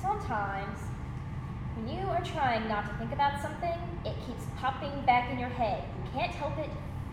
[0.00, 0.78] Sometimes,
[1.76, 5.48] when you are trying not to think about something, it keeps popping back in your
[5.48, 5.84] head.
[6.04, 6.70] You can't help it.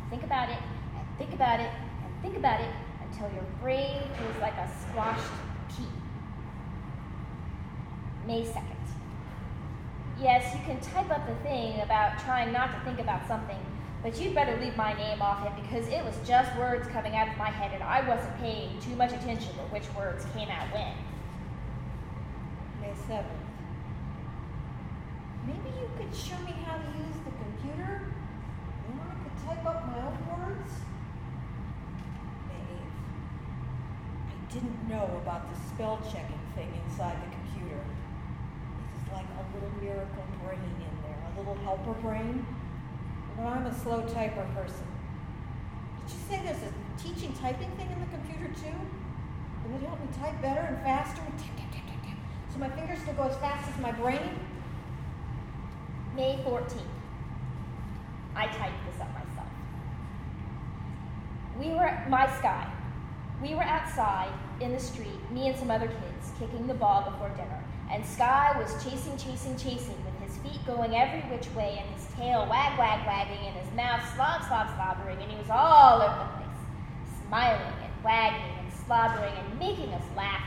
[0.09, 0.59] Think about it,
[0.95, 1.69] and think about it,
[2.03, 2.69] and think about it
[3.03, 5.31] until your brain feels like a squashed
[5.69, 5.85] pea.
[8.25, 8.63] May 2nd.
[10.19, 13.59] Yes, you can type up the thing about trying not to think about something,
[14.03, 17.27] but you'd better leave my name off it because it was just words coming out
[17.27, 20.71] of my head and I wasn't paying too much attention to which words came out
[20.73, 20.93] when.
[22.81, 23.25] May 7th.
[25.47, 28.13] Maybe you could show me how to use the computer?
[28.87, 30.71] Then I could type up my own words?
[32.47, 32.93] May 8th.
[34.29, 37.81] I didn't know about the spell checking thing inside the computer.
[38.93, 42.45] This is like a little miracle brain in there, a little helper brain.
[43.37, 44.87] But I'm a slow typer person.
[46.05, 48.75] Did you say there's a teaching typing thing in the computer too?
[49.75, 51.21] It help me type better and faster?
[52.57, 54.39] So my fingers can go as fast as my brain?
[56.15, 56.81] May 14th.
[58.35, 59.47] I typed this up myself.
[61.59, 62.67] We were, at my sky.
[63.43, 67.29] We were outside in the street, me and some other kids, kicking the ball before
[67.29, 67.63] dinner.
[67.91, 69.95] And Sky was chasing, chasing, chasing,
[70.47, 74.43] feet going every which way, and his tail wag, wag, wagging, and his mouth slob,
[74.47, 79.59] slob, slobbering, and he was all over the place, smiling and wagging and slobbering and
[79.59, 80.43] making us laugh.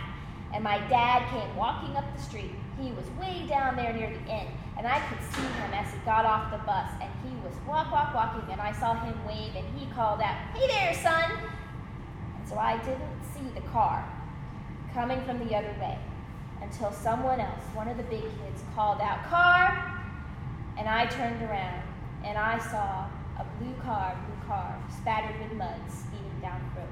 [0.52, 2.50] And my dad came walking up the street.
[2.80, 5.98] He was way down there near the end, and I could see him as he
[6.04, 9.54] got off the bus, and he was walk, walk, walking, and I saw him wave,
[9.54, 11.30] and he called out, Hey there, son!
[12.38, 14.04] And so I didn't see the car
[14.94, 15.98] coming from the other way
[16.62, 19.89] until someone else, one of the big kids, called out, Car!
[20.80, 21.82] And I turned around,
[22.24, 23.04] and I saw
[23.38, 26.88] a blue car, blue car, spattered with mud, speeding down the road.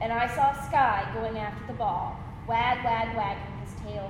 [0.00, 4.08] And I saw Sky going after the ball, wag, wag, wagging his tail.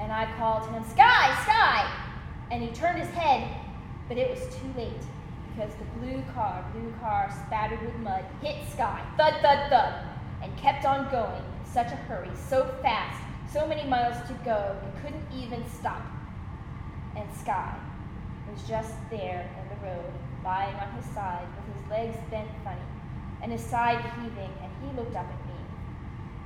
[0.00, 1.86] And I called him, Sky, Sky!
[2.50, 3.46] And he turned his head,
[4.08, 5.04] but it was too late
[5.50, 10.02] because the blue car, blue car, spattered with mud, hit Sky, thud, thud, thud,
[10.42, 13.20] and kept on going in such a hurry, so fast,
[13.52, 16.00] so many miles to go, he couldn't even stop.
[17.16, 17.76] And Sky
[18.50, 20.12] was just there in the road,
[20.44, 22.80] lying on his side with his legs bent funny
[23.42, 25.54] and his side heaving, and he looked up at me.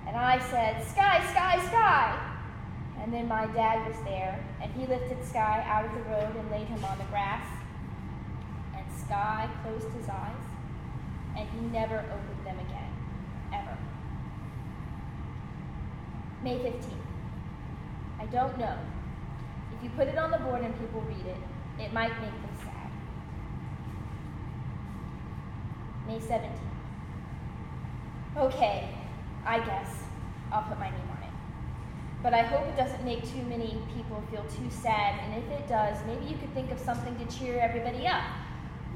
[0.07, 2.31] And I said, Sky, Sky, Sky!
[3.01, 6.51] And then my dad was there, and he lifted Sky out of the road and
[6.51, 7.45] laid him on the grass.
[8.77, 10.45] And Sky closed his eyes,
[11.37, 12.93] and he never opened them again,
[13.53, 13.77] ever.
[16.43, 16.93] May 15th.
[18.21, 18.79] I don't know.
[19.85, 21.37] If you put it on the board and people read it,
[21.79, 22.91] it might make them sad.
[26.07, 26.59] May 17th.
[28.39, 28.89] Okay,
[29.45, 29.91] I guess
[30.51, 31.35] I'll put my name on it.
[32.23, 35.69] But I hope it doesn't make too many people feel too sad, and if it
[35.69, 38.25] does, maybe you could think of something to cheer everybody up.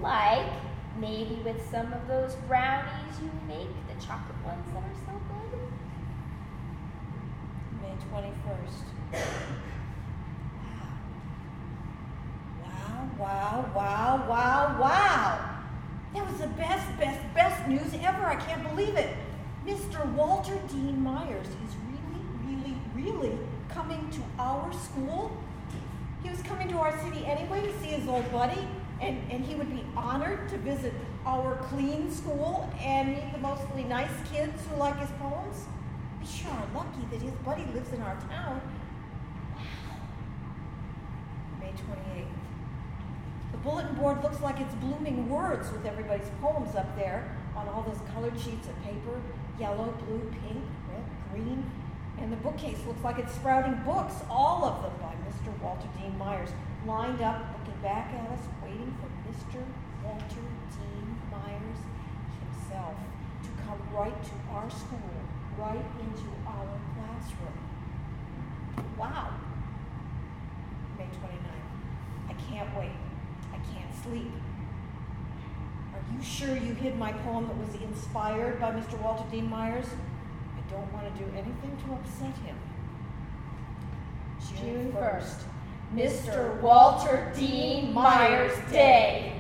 [0.00, 0.50] Like
[0.98, 5.12] maybe with some of those brownies you make, the chocolate ones that are so
[5.52, 5.68] good.
[7.82, 7.94] May
[9.12, 9.74] 21st.
[13.18, 13.68] Wow.
[13.74, 15.58] Wow, wow, wow.
[16.14, 18.24] That was the best, best, best news ever.
[18.24, 19.16] I can't believe it.
[19.66, 20.10] Mr.
[20.14, 25.36] Walter Dean Myers is really, really, really coming to our school.
[26.22, 28.66] He was coming to our city anyway to see his old buddy,
[29.00, 30.92] and, and he would be honored to visit
[31.26, 35.64] our clean school and meet the mostly nice kids who like his poems.
[36.20, 38.60] We sure are lucky that his buddy lives in our town.
[39.54, 39.62] Wow.
[41.60, 42.26] May 28th.
[43.62, 48.00] Bulletin board looks like it's blooming words with everybody's poems up there on all those
[48.14, 49.20] colored sheets of paper
[49.58, 51.70] yellow, blue, pink, red, green.
[52.18, 55.56] And the bookcase looks like it's sprouting books, all of them by Mr.
[55.60, 56.50] Walter Dean Myers,
[56.86, 59.62] lined up, looking back at us, waiting for Mr.
[60.04, 61.78] Walter Dean Myers
[62.40, 62.94] himself
[63.42, 65.10] to come right to our school,
[65.58, 67.58] right into our classroom.
[68.98, 69.34] Wow.
[70.96, 72.28] May 29th.
[72.28, 73.07] I can't wait.
[73.58, 74.32] I can't sleep.
[75.94, 79.00] Are you sure you hid my poem that was inspired by Mr.
[79.00, 79.86] Walter Dean Myers?
[80.56, 82.56] I don't want to do anything to upset him.
[84.60, 85.42] June 1st,
[85.94, 86.60] Mr.
[86.60, 89.34] Walter Dean Myers Day.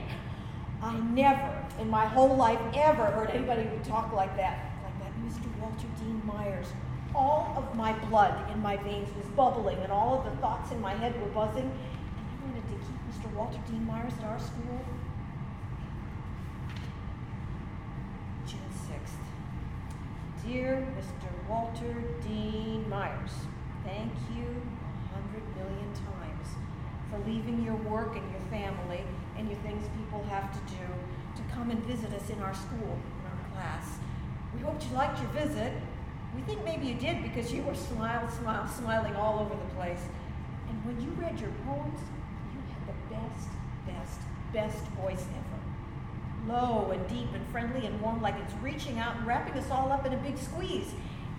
[0.82, 5.12] I never, in my whole life, ever heard anybody who talk like that, like that
[5.24, 5.46] Mr.
[5.60, 6.66] Walter Dean Myers.
[7.14, 10.80] All of my blood in my veins was bubbling, and all of the thoughts in
[10.80, 11.64] my head were buzzing.
[11.64, 13.32] And I wanted to keep Mr.
[13.34, 14.80] Walter Dean Myers at our school.
[18.46, 20.46] June 6th.
[20.46, 21.48] Dear Mr.
[21.48, 23.32] Walter Dean Myers,
[23.84, 26.48] thank you a hundred million times
[27.10, 29.02] for leaving your work and your family
[29.36, 30.86] and your things people have to do
[31.36, 33.98] to come and visit us in our school, in our class.
[34.54, 35.72] We hoped you liked your visit.
[36.36, 40.04] We think maybe you did because you were smile, smile, smiling all over the place.
[40.68, 41.98] And when you read your poems,
[43.92, 44.20] best,
[44.52, 46.52] best, voice ever.
[46.52, 49.90] Low and deep and friendly and warm, like it's reaching out and wrapping us all
[49.90, 50.92] up in a big squeeze.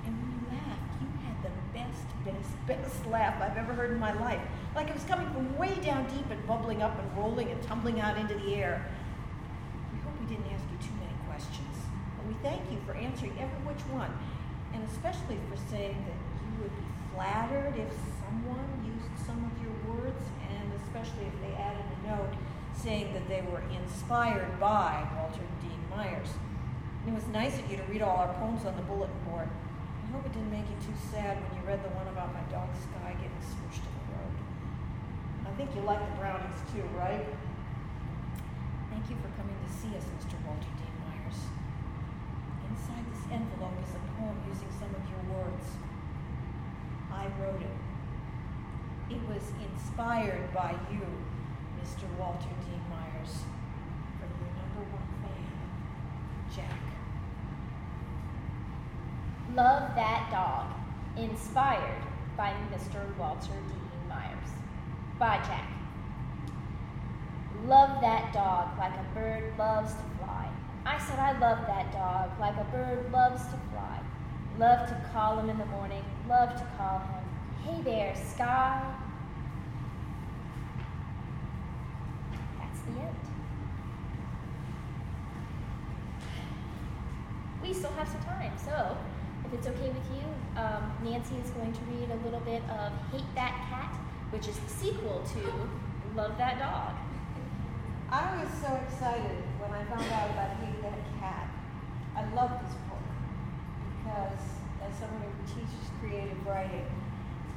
[0.06, 4.00] And when you laughed, you had the best, best, best laugh I've ever heard in
[4.00, 4.42] my life.
[4.76, 8.00] Like it was coming from way down deep and bubbling up and rolling and tumbling
[8.00, 8.86] out into the air.
[9.94, 11.76] We hope we didn't ask you too many questions.
[12.18, 14.14] But we thank you for answering every which one
[14.74, 17.92] and especially for saying that you would be flattered if
[18.24, 22.34] someone used some of your words, and especially if they added a note
[22.74, 26.34] saying that they were inspired by Walter Dean Myers.
[27.06, 29.46] It was nice of you to read all our poems on the bulletin board.
[29.46, 32.42] I hope it didn't make you too sad when you read the one about my
[32.50, 34.36] dog Sky getting smushed in the road.
[35.46, 37.30] I think you like the brownies too, right?
[38.90, 40.34] Thank you for coming to see us, Mr.
[40.50, 41.40] Walter Dean Myers.
[42.74, 45.68] Inside this envelope is a poem using some of your words.
[47.14, 47.78] I wrote it.
[49.14, 51.06] It was inspired by you,
[51.82, 52.06] Mr.
[52.18, 53.44] Walter Dean Myers,
[54.20, 56.80] from your number one fan, Jack.
[59.56, 60.68] Love That Dog,
[61.18, 62.04] inspired
[62.38, 63.18] by Mr.
[63.18, 63.76] Walter D.
[64.08, 64.50] Myers.
[65.20, 65.70] By Jack.
[67.66, 70.48] Love that dog like a bird loves to fly.
[70.86, 74.00] I said I love that dog like a bird loves to fly.
[74.58, 77.24] Love to call him in the morning, love to call him,
[77.66, 78.82] hey there, Sky.
[82.96, 83.16] The end.
[87.62, 88.98] We still have some time, so
[89.46, 90.26] if it's okay with you,
[90.60, 93.94] um, Nancy is going to read a little bit of Hate That Cat,
[94.32, 96.96] which is the sequel to Love That Dog.
[98.12, 101.50] I was so excited when I found out about Hate That Cat.
[102.16, 103.06] I love this book
[104.02, 104.42] because
[104.82, 106.88] as someone who teaches creative writing,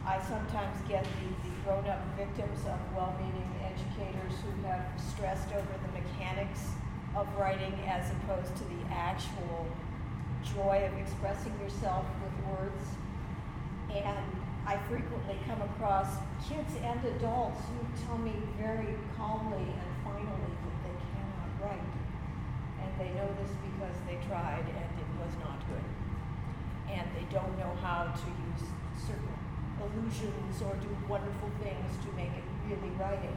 [0.05, 5.93] I sometimes get the, the grown-up victims of well-meaning educators who have stressed over the
[6.01, 6.69] mechanics
[7.17, 9.67] of writing as opposed to the actual
[10.55, 12.85] joy of expressing yourself with words.
[13.93, 14.27] And
[14.67, 16.17] I frequently come across
[16.49, 21.93] kids and adults who tell me very calmly and finally that they cannot write.
[22.81, 25.85] And they know this because they tried and it was not good.
[26.93, 29.33] And they don't know how to use certain
[29.81, 33.37] illusions or do wonderful things to make it really writing.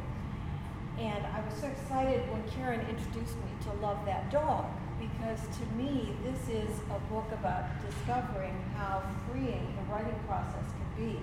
[0.99, 4.65] And I was so excited when Karen introduced me to Love That Dog
[4.95, 10.89] because to me, this is a book about discovering how freeing the writing process can
[10.95, 11.19] be.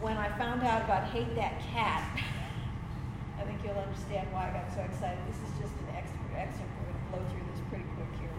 [0.00, 2.08] When I found out about Hate That Cat,
[3.38, 5.20] I think you'll understand why I got so excited.
[5.28, 6.72] This is just an extra excerpt.
[6.80, 8.32] We're going to blow through this pretty quick here.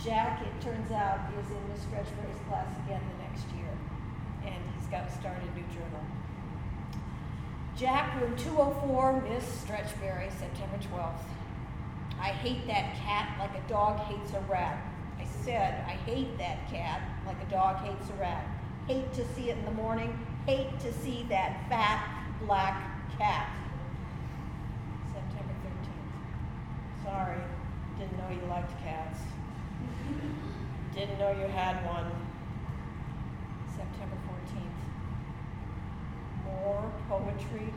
[0.00, 3.68] Jack, it turns out, is in Miss Stretchberry's class again the next year,
[4.48, 6.04] and he's got to start a new journal.
[7.78, 11.22] Jack, room 204, Miss Stretchberry, September 12th.
[12.20, 14.82] I hate that cat like a dog hates a rat.
[15.16, 18.44] I said, I hate that cat like a dog hates a rat.
[18.88, 20.18] Hate to see it in the morning.
[20.44, 22.82] Hate to see that fat black
[23.16, 23.48] cat.
[25.14, 27.04] September 13th.
[27.04, 27.40] Sorry,
[27.96, 29.20] didn't know you liked cats.
[30.96, 32.10] Didn't know you had one.
[33.76, 34.16] September
[36.58, 36.64] 14th.
[36.64, 37.72] More poetry.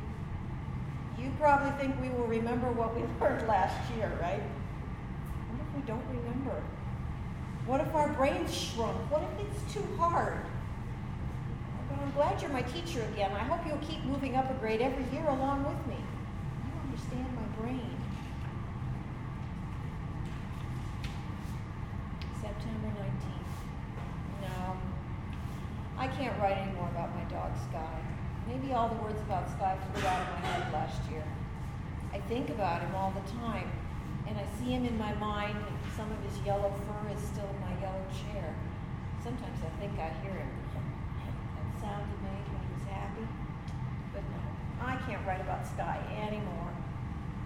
[1.19, 4.41] You probably think we will remember what we learned last year, right?
[5.49, 6.61] What if we don't remember?
[7.65, 8.97] What if our brains shrunk?
[9.11, 10.45] What if it's too hard?
[11.89, 13.31] But I'm glad you're my teacher again.
[13.31, 15.97] I hope you'll keep moving up a grade every year along with me.
[15.97, 17.97] You understand my brain.
[22.41, 23.61] September 19th.
[24.41, 24.77] No,
[25.97, 28.01] I can't write anymore about my dog Sky.
[28.71, 31.23] All the words about Sky flew out of my head last year.
[32.13, 33.69] I think about him all the time,
[34.25, 37.49] and I see him in my mind, and some of his yellow fur is still
[37.51, 38.55] in my yellow chair.
[39.21, 40.47] Sometimes I think I hear him.
[40.71, 43.27] That sound he made when he was happy.
[44.13, 46.71] But no, I can't write about Sky anymore.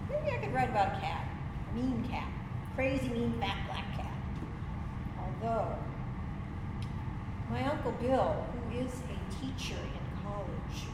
[0.08, 2.30] maybe I could write about a cat, a mean cat,
[2.76, 4.14] crazy, mean, fat, black cat.
[5.18, 5.74] Although,
[7.50, 10.86] my Uncle Bill, who is a teacher in college,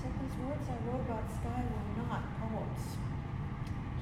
[0.00, 2.96] said those words I wrote about Sky were not poems.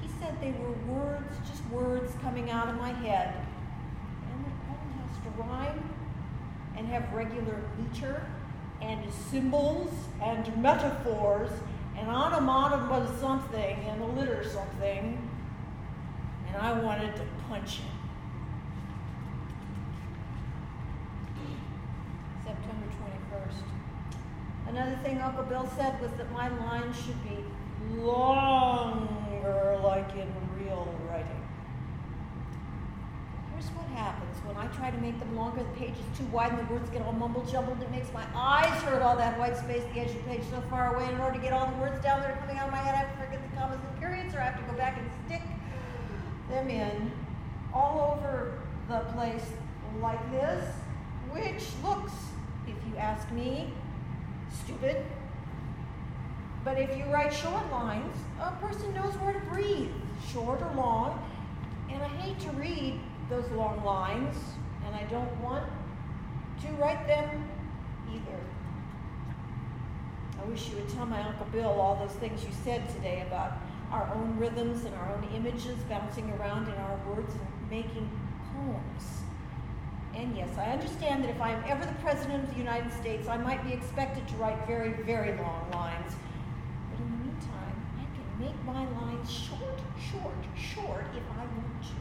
[0.01, 3.35] He said they were words, just words coming out of my head.
[4.31, 5.89] And the poem has to rhyme
[6.77, 8.25] and have regular meter
[8.81, 11.49] and symbols and metaphors
[11.97, 15.29] and onomatopoeia something and alliter something.
[16.47, 17.91] And I wanted to punch him.
[22.45, 23.79] September 21st.
[24.69, 27.37] Another thing Uncle Bill said was that my lines should be
[28.01, 30.27] longer, like in
[30.57, 31.47] real writing.
[33.53, 36.51] Here's what happens when I try to make them longer, the page is too wide
[36.51, 37.79] and the words get all mumble jumbled.
[37.79, 40.63] It makes my eyes hurt all that white space, the edge of the page so
[40.67, 41.07] far away.
[41.13, 42.95] In order to get all the words down that are coming out of my head,
[42.95, 45.07] I have to forget the commas and periods, or I have to go back and
[45.27, 45.43] stick
[46.49, 47.11] them in
[47.71, 48.57] all over
[48.87, 49.45] the place
[50.01, 50.73] like this,
[51.29, 52.13] which looks,
[52.65, 53.71] if you ask me,
[54.65, 55.05] stupid.
[56.63, 59.91] But if you write short lines, a person knows where to breathe,
[60.31, 61.23] short or long.
[61.91, 62.99] And I hate to read
[63.29, 64.35] those long lines,
[64.85, 65.65] and I don't want
[66.61, 67.43] to write them
[68.11, 68.39] either.
[70.41, 73.53] I wish you would tell my Uncle Bill all those things you said today about
[73.91, 78.09] our own rhythms and our own images bouncing around in our words and making
[78.53, 79.21] poems.
[80.15, 83.27] And yes, I understand that if I am ever the President of the United States,
[83.27, 86.13] I might be expected to write very, very long lines.
[86.91, 91.83] But in the meantime, I can make my lines short, short, short if I want
[91.83, 91.99] to.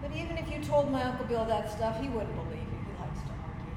[0.00, 2.80] But even if you told my Uncle Bill that stuff, he wouldn't believe you.
[2.86, 3.74] He likes to argue.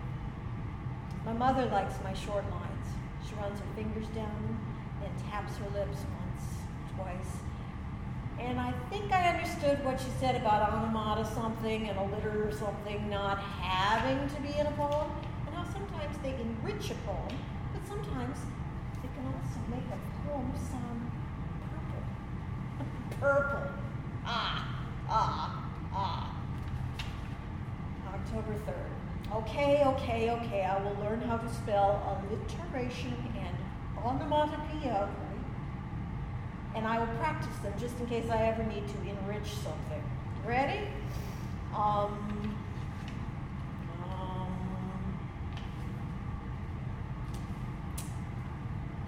[1.25, 2.87] My mother likes my short lines.
[3.27, 4.59] She runs her fingers down,
[5.01, 6.43] then taps her lips once,
[6.95, 7.41] twice.
[8.39, 13.09] And I think I understood what she said about onomata something and alliter or something
[13.09, 15.26] not having to be in a poem, and
[16.27, 17.37] they enrich a poem,
[17.73, 18.37] but sometimes
[19.01, 21.11] they can also make a poem sound
[23.19, 23.19] purple.
[23.19, 23.71] purple.
[24.25, 25.63] Ah, ah,
[25.93, 26.37] ah.
[28.13, 29.35] October 3rd.
[29.37, 33.55] Okay, okay, okay, I will learn how to spell alliteration and
[34.03, 35.09] onomatopoeia
[36.75, 40.03] and I will practice them just in case I ever need to enrich something.
[40.45, 40.87] Ready?
[41.75, 42.55] Um,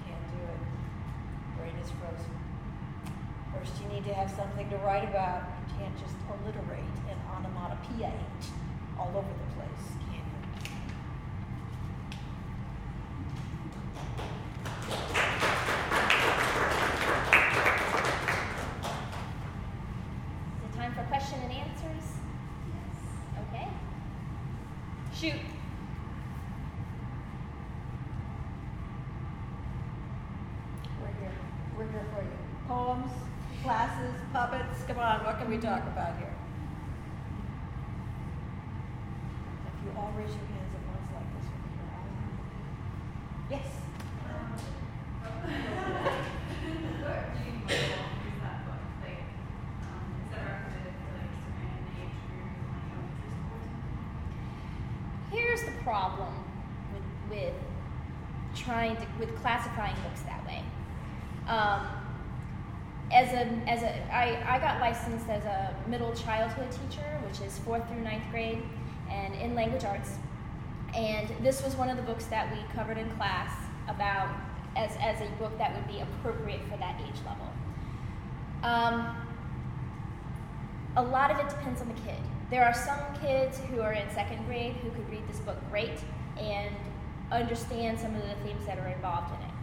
[0.05, 0.59] can't do it.
[1.57, 2.33] Brain is frozen.
[3.53, 5.43] First, you need to have something to write about.
[5.69, 8.49] You can't just alliterate and onomatopoeiate
[8.97, 10.21] all over the place, can you?
[20.57, 22.05] Is it time for question and answers?
[23.49, 23.67] Okay.
[25.13, 25.41] Shoot.
[31.01, 31.31] We're here.
[31.77, 32.29] We're here for you.
[32.67, 33.11] Poems,
[33.63, 34.83] classes, puppets.
[34.87, 36.33] Come on, what can we talk about here?
[39.67, 42.13] If you all raise your hands at once like this, we can hear all of
[42.19, 42.37] you.
[43.55, 43.67] Yes.
[46.99, 48.83] What reading level is that book?
[49.01, 49.23] Like,
[49.87, 53.71] um, is that recommended for like certain age group, like elementary schools?
[55.59, 56.33] Here's the problem
[56.93, 57.53] with, with
[58.55, 60.63] trying to with classifying books that way.
[61.47, 61.87] Um,
[63.11, 67.57] as a as a I, I got licensed as a middle childhood teacher, which is
[67.59, 68.61] fourth through ninth grade,
[69.09, 70.15] and in language arts.
[70.95, 73.51] And this was one of the books that we covered in class
[73.87, 74.29] about
[74.75, 77.47] as, as a book that would be appropriate for that age level.
[78.63, 79.15] Um,
[80.95, 82.19] a lot of it depends on the kid.
[82.49, 85.99] There are some kids who are in second grade who could read this book great
[86.39, 86.75] and
[87.31, 89.53] understand some of the themes that are involved in it.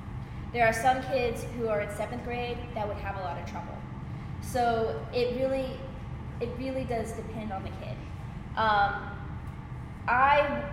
[0.52, 3.50] There are some kids who are in seventh grade that would have a lot of
[3.50, 3.76] trouble.
[4.40, 5.76] So it really,
[6.40, 7.96] it really does depend on the kid.
[8.56, 9.10] Um,
[10.06, 10.64] I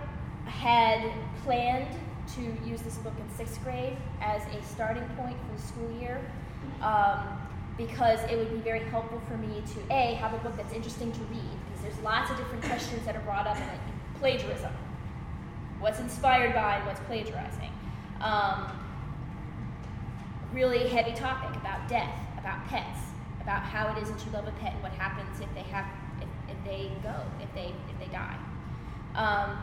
[0.46, 1.10] had
[1.42, 1.88] planned
[2.36, 6.20] to use this book in sixth grade as a starting point for the school year
[6.80, 7.26] um,
[7.76, 11.10] because it would be very helpful for me to a have a book that's interesting
[11.10, 13.80] to read there's lots of different questions that are brought up in it.
[14.18, 14.72] Plagiarism,
[15.80, 17.70] what's inspired by, and what's plagiarizing.
[18.20, 18.72] Um,
[20.52, 23.00] really heavy topic about death, about pets,
[23.42, 25.84] about how it is that you love a pet and what happens if they have
[26.22, 28.36] if, if they go, if they if they die.
[29.14, 29.58] Um,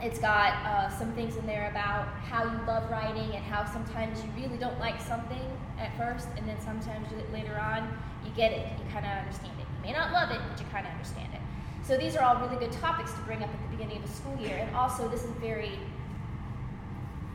[0.00, 4.22] it's got uh, some things in there about how you love writing and how sometimes
[4.22, 5.42] you really don't like something
[5.76, 9.66] at first, and then sometimes later on you get it, you kind of understand it.
[9.76, 11.40] You may not love it, but you kind of understand it.
[11.88, 14.12] So these are all really good topics to bring up at the beginning of a
[14.12, 15.80] school year, and also this is a very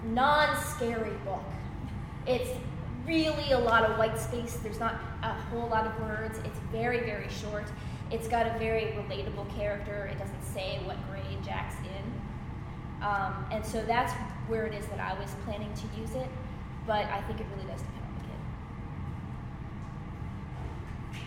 [0.04, 1.42] non-scary book.
[2.28, 2.52] It's
[3.08, 4.60] really a lot of white space.
[4.62, 6.38] There's not a whole lot of words.
[6.46, 7.66] It's very, very short.
[8.12, 10.08] It's got a very relatable character.
[10.12, 13.04] It doesn't say what grade Jack's in.
[13.04, 14.14] Um, and so that's
[14.48, 16.30] where it is that I was planning to use it,
[16.86, 18.22] but I think it really does depend on the
[21.18, 21.24] kid.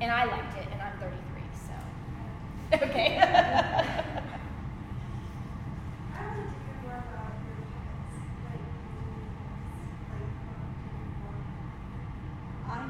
[0.00, 1.31] And I liked it, and I'm 33, so.
[2.74, 3.18] Okay.
[3.24, 3.24] I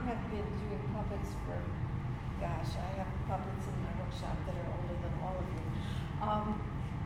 [0.06, 1.58] have been doing puppets for,
[2.40, 5.66] gosh, I have puppets in my workshop that are older than all of you.
[6.22, 6.54] Um,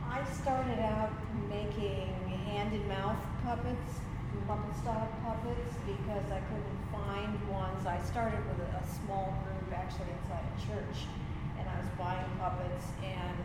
[0.05, 1.11] I started out
[1.49, 2.13] making
[2.45, 4.01] hand and mouth puppets,
[4.47, 7.85] Muppet style puppets, because I couldn't find ones.
[7.87, 11.07] I started with a, a small group actually inside a church,
[11.67, 13.35] and I was buying puppets and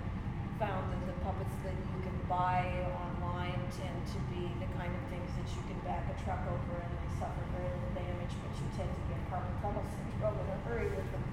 [0.63, 2.63] found that the puppets that you can buy
[2.95, 6.75] online tend to be the kind of things that you can back a truck over
[6.79, 10.47] and they suffer very little damage, but you tend to get carpal tunnel syndrome in
[10.55, 11.25] a hurry with them.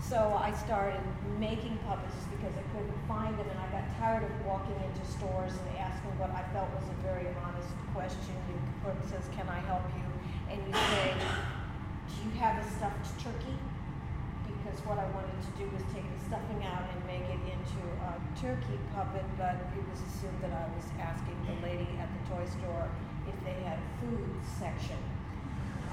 [0.00, 1.00] So I started
[1.36, 5.52] making puppets because I couldn't find them, and I got tired of walking into stores
[5.52, 8.32] and asking what I felt was a very honest question.
[8.48, 10.06] You put says, "Can I help you?"
[10.48, 11.12] and you say,
[12.08, 13.58] "Do you have a stuffed turkey?"
[14.66, 17.82] Because what I wanted to do was take the stuffing out and make it into
[18.02, 22.22] a turkey puppet, but it was assumed that I was asking the lady at the
[22.34, 22.90] toy store
[23.30, 24.98] if they had a food section.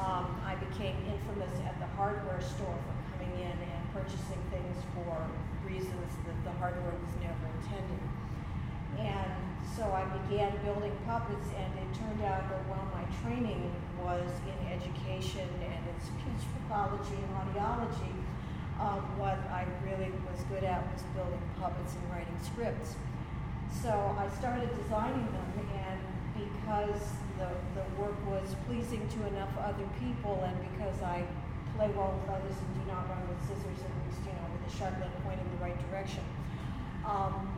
[0.01, 5.21] Um, I became infamous at the hardware store for coming in and purchasing things for
[5.69, 8.01] reasons that the hardware was never intended.
[8.97, 9.37] And
[9.69, 13.69] so I began building puppets, and it turned out that while my training
[14.01, 18.22] was in education and in speech pathology and audiology,
[18.83, 22.99] um, what I really was good at was building puppets and writing scripts.
[23.71, 25.51] So I started designing them,
[25.87, 26.03] and
[26.35, 26.99] because
[27.39, 27.47] the,
[27.79, 31.23] the work was pleasing to enough other people, and because I
[31.79, 34.67] play well with others and do not run with scissors, at least, you know, with
[34.67, 36.21] a sharp end pointing the right direction,
[37.07, 37.49] um,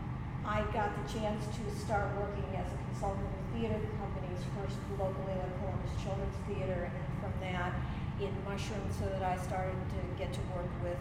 [0.45, 5.33] I got the chance to start working as a consultant with theater companies, first locally
[5.33, 7.73] at Columbus Children's Theater, and from that
[8.21, 10.95] it mushroomed so that I started to get to work with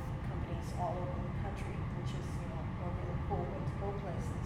[0.80, 4.44] all over the country, which is, you know, a really cool way to go places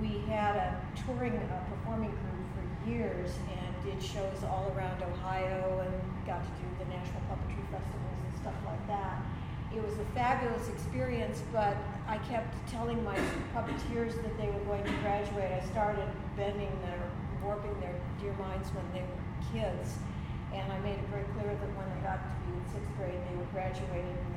[0.00, 5.80] we had a touring uh, performing group for years and did shows all around Ohio
[5.80, 5.94] and
[6.26, 9.22] got to do the national puppetry festivals and stuff like that.
[9.74, 13.16] It was a fabulous experience, but I kept telling my
[13.54, 15.50] puppeteers that they were going to graduate.
[15.50, 17.02] I started bending their,
[17.42, 19.96] warping their dear minds when they were kids.
[20.52, 23.18] And I made it very clear that when they got to be in sixth grade,
[23.28, 24.35] they were graduating and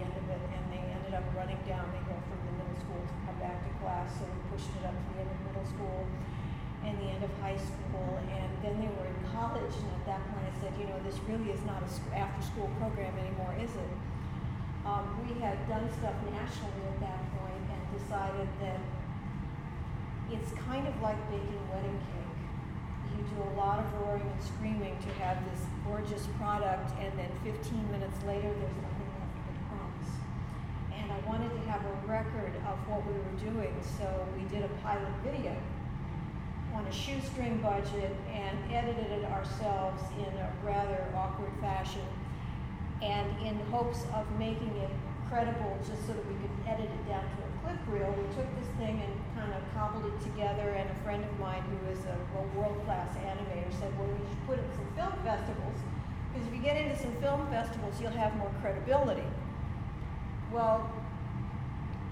[0.00, 0.42] end of it.
[0.56, 3.60] And they ended up running down the hill from the middle school to come back
[3.60, 4.08] to class.
[4.16, 6.00] So we pushed it up to the end of middle school
[6.84, 8.18] and the end of high school.
[8.32, 9.74] And then they were in college.
[9.76, 12.40] And at that point, I said, you know, this really is not a sc- after
[12.40, 13.92] school program anymore, is it?
[14.88, 18.80] Um, we had done stuff nationally at that point and decided that
[20.32, 22.40] it's kind of like baking wedding cake.
[23.18, 27.28] You do a lot of roaring and screaming to have this gorgeous product, and then
[27.44, 28.89] 15 minutes later, there's crumbs.
[31.10, 34.06] And I wanted to have a record of what we were doing, so
[34.38, 35.56] we did a pilot video
[36.74, 42.06] on a shoestring budget and edited it ourselves in a rather awkward fashion
[43.02, 44.90] and in hopes of making it
[45.28, 48.46] credible just so that we could edit it down to a clip reel, we took
[48.60, 50.78] this thing and kind of cobbled it together.
[50.78, 54.22] And a friend of mine who is a, a world class animator said, Well, we
[54.28, 55.78] should put it in some film festivals
[56.30, 59.26] because if you get into some film festivals, you'll have more credibility.
[60.52, 60.90] Well,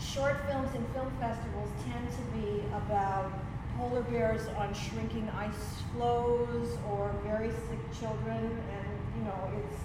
[0.01, 3.33] short films and film festivals tend to be about
[3.77, 9.81] polar bears on shrinking ice floes or very sick children, and you know, it's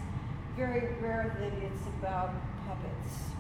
[0.55, 2.33] very rare that it's about
[2.67, 3.33] puppets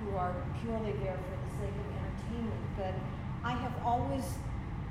[0.00, 2.62] who are purely there for the sake of entertainment.
[2.76, 2.94] But
[3.44, 4.24] I have always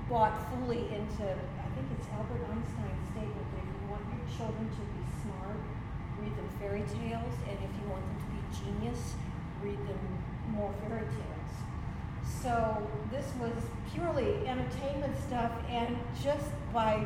[0.09, 4.67] bought fully into, I think it's Albert Einstein's statement that if you want your children
[4.67, 5.59] to be smart,
[6.19, 9.15] read them fairy tales, and if you want them to be genius,
[9.63, 11.53] read them more fairy tales.
[12.41, 13.53] So this was
[13.93, 17.05] purely entertainment stuff, and just by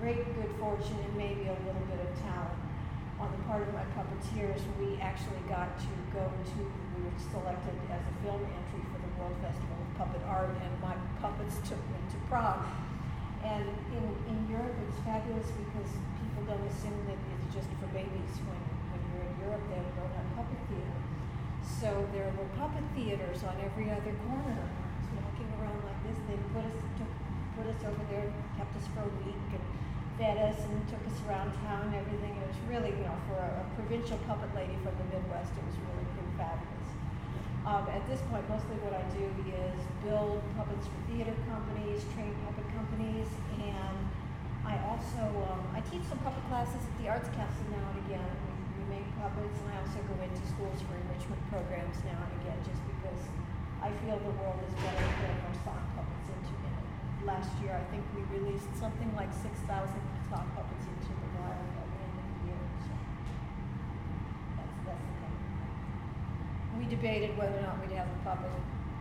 [0.00, 2.60] great good fortune and maybe a little bit of talent
[3.18, 6.58] on the part of my puppeteers, we actually got to go to,
[6.94, 10.72] we were selected as a film entry for the World Festival of puppet art, and
[10.84, 12.60] my puppets took me to Prague.
[13.42, 13.64] And
[13.96, 15.90] in, in Europe, it's fabulous because
[16.20, 18.32] people don't assume that it's just for babies.
[18.44, 18.60] When,
[18.92, 21.05] when you're in Europe, they don't have puppet theater.
[21.66, 24.62] So there were puppet theaters on every other corner.
[25.02, 26.18] Was walking around like this.
[26.30, 27.12] They put us took,
[27.58, 29.64] put us over there, kept us for a week, and
[30.16, 32.32] fed us and took us around town and everything.
[32.32, 35.64] It was really, you know, for a, a provincial puppet lady from the Midwest, it
[35.66, 36.88] was really pretty fabulous.
[37.68, 42.32] Um, at this point, mostly what I do is build puppets for theater companies, train
[42.46, 43.98] puppet companies, and
[44.64, 48.30] I also um, I teach some puppet classes at the Arts Castle now and again.
[48.46, 52.34] We, we make puppets, and I also go into schools for enrichment programs now and
[52.42, 53.22] again, just because
[53.78, 56.74] I feel the world is better putting our sock puppets into it.
[57.22, 59.62] Last year, I think we released something like 6,000
[60.26, 62.62] sock puppets into the wild by the end of the year.
[62.82, 62.94] So
[64.58, 65.38] that's, that's the thing.
[66.82, 68.50] We debated whether or not we'd have a puppet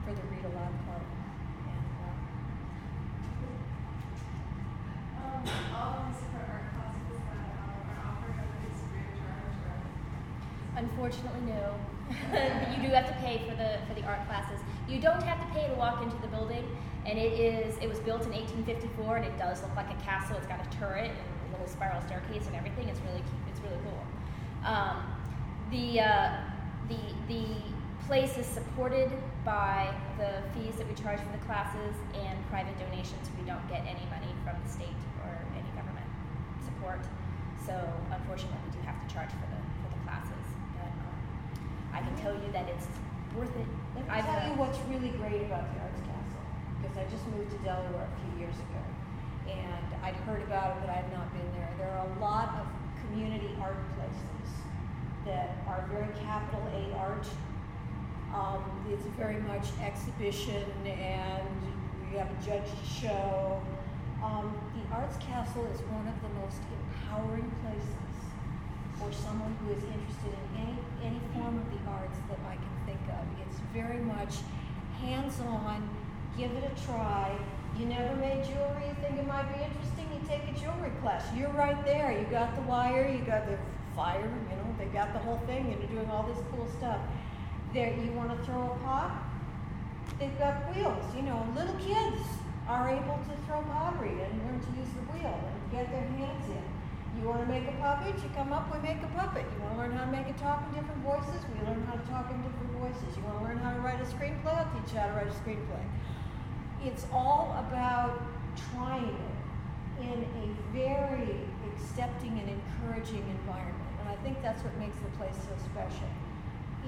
[0.05, 1.01] for the read aloud part.
[1.01, 2.13] And, uh,
[5.25, 5.41] Um,
[5.73, 9.57] all of these different art classes that um, are offered are these free of charge
[9.65, 9.81] or?
[11.05, 11.75] Unfortunately, no.
[12.73, 14.59] you do have to pay for the for the art classes.
[14.89, 16.65] You don't have to pay to walk into the building,
[17.05, 20.35] and it is it was built in 1854, and it does look like a castle.
[20.37, 22.89] It's got a turret and a little spiral staircase and everything.
[22.89, 24.01] It's really it's really cool.
[24.65, 25.05] Um,
[25.69, 26.41] the uh,
[26.89, 26.97] the
[27.29, 27.45] the
[28.07, 29.11] place is supported
[29.45, 33.29] by the fees that we charge for the classes and private donations.
[33.37, 36.09] We don't get any money from the state or any government
[36.65, 37.05] support.
[37.61, 37.77] So
[38.09, 40.45] unfortunately, we do have to charge for the for the classes.
[40.77, 41.15] But um,
[41.95, 42.87] I can tell you that it's
[43.35, 43.67] worth it.
[43.95, 46.43] Let me I've, tell you what's really great about the Arts Castle,
[46.83, 48.83] because I just moved to Delaware a few years ago,
[49.47, 51.71] and I'd heard about it, but I'd not been there.
[51.79, 52.67] There are a lot of
[53.07, 54.51] community art places
[55.23, 57.27] that are very capital A art.
[58.35, 58.59] Um,
[58.91, 61.47] it's very much exhibition, and
[62.11, 63.63] we have a judged show.
[64.19, 68.03] Um, the Arts Castle is one of the most empowering places
[68.99, 70.75] for someone who is interested in any,
[71.05, 73.23] any form of the arts that I can think of.
[73.45, 74.41] It's very much
[74.99, 75.87] hands-on,
[76.37, 77.37] give it a try.
[77.77, 81.23] You never made jewelry, you think it might be interesting, you take a jewelry class.
[81.35, 82.11] You're right there.
[82.17, 83.57] You got the wire, you got the
[83.95, 86.99] fire, you know, they got the whole thing, and you're doing all this cool stuff.
[87.73, 89.23] There, you want to throw a pot?
[90.19, 91.03] They've got wheels.
[91.15, 92.21] You know, little kids
[92.67, 96.45] are able to throw pottery and learn to use the wheel and get their hands
[96.49, 96.74] in.
[97.17, 98.15] You want to make a puppet?
[98.21, 99.45] You come up, we make a puppet.
[99.55, 101.39] You want to learn how to make it talk in different voices?
[101.53, 103.15] We learn how to talk in different voices.
[103.15, 104.53] You want to learn how to write a screenplay?
[104.53, 105.83] I'll teach you how to write a screenplay.
[106.83, 108.21] It's all about
[108.71, 109.35] trying it
[110.03, 110.45] in a
[110.75, 111.39] very
[111.71, 113.89] accepting and encouraging environment.
[114.01, 116.09] And I think that's what makes the place so special.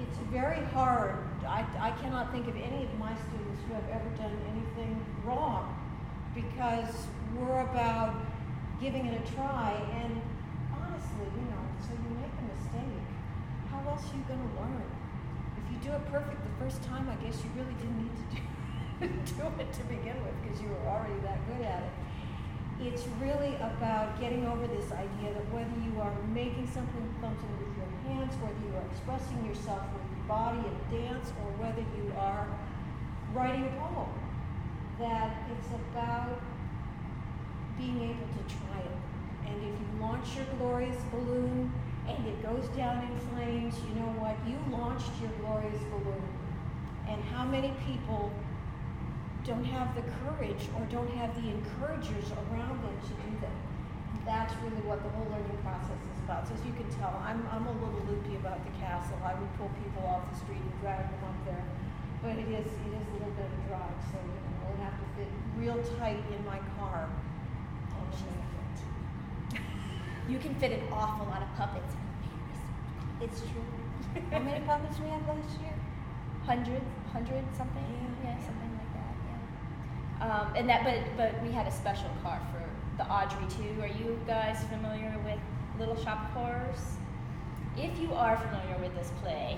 [0.00, 1.16] It's very hard.
[1.46, 5.74] I, I cannot think of any of my students who have ever done anything wrong
[6.34, 8.14] because we're about
[8.80, 9.74] giving it a try.
[10.02, 10.22] And
[10.72, 13.06] honestly, you know, so you make a mistake.
[13.70, 14.86] How else are you going to learn?
[15.58, 18.26] If you do it perfect the first time, I guess you really didn't need to
[18.34, 18.42] do,
[19.38, 21.94] do it to begin with because you were already that good at it.
[22.80, 27.74] It's really about getting over this idea that whether you are making something, something with
[27.74, 32.14] your hands, whether you are expressing yourself with your body in dance, or whether you
[32.14, 32.46] are
[33.34, 34.14] writing a poem,
[35.02, 36.38] that it's about
[37.78, 38.98] being able to try it.
[39.46, 41.72] And if you launch your glorious balloon
[42.06, 44.34] and it goes down in flames, you know what?
[44.44, 46.26] You launched your glorious balloon.
[47.08, 48.34] And how many people
[49.46, 53.56] don't have the courage or don't have the encouragers around them to do that?
[54.26, 56.44] That's really what the whole learning process is about.
[56.44, 59.16] So as you can tell, I'm, I'm a little loopy about the castle.
[59.24, 61.64] I would pull people off the street and drag them up there.
[62.20, 64.84] But it is, it is a little bit of a drive, so you know, it'll
[64.84, 67.08] have to fit real tight in my car.
[70.28, 72.60] You can fit an awful lot of puppets in Prius.
[73.22, 73.64] It's true.
[74.30, 75.72] How many puppets we have last year?
[76.44, 76.82] Hundred,
[77.12, 77.82] hundred something.
[78.22, 78.30] Yeah.
[78.30, 79.14] Yeah, something like that.
[79.24, 80.26] Yeah.
[80.26, 82.62] Um, and that, but but we had a special car for
[82.98, 83.46] the Audrey
[83.76, 83.80] 2.
[83.80, 85.38] Are you guys familiar with
[85.78, 86.96] Little Shop of Horrors?
[87.76, 89.56] If you are familiar with this play,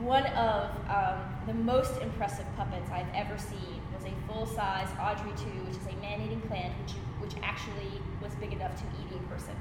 [0.00, 5.44] one of um, the most impressive puppets I've ever seen was a full-size Audrey 2,
[5.66, 9.20] which is a man-eating plant, which you, which actually was big enough to eat a
[9.28, 9.52] person.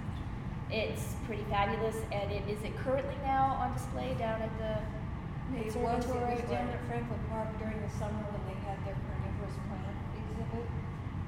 [0.72, 4.80] It's pretty fabulous, and it is it currently now on display down at the
[5.51, 8.95] It was, it was down at Franklin Park during the summer when they had their
[8.95, 10.68] carnivorous plant exhibit.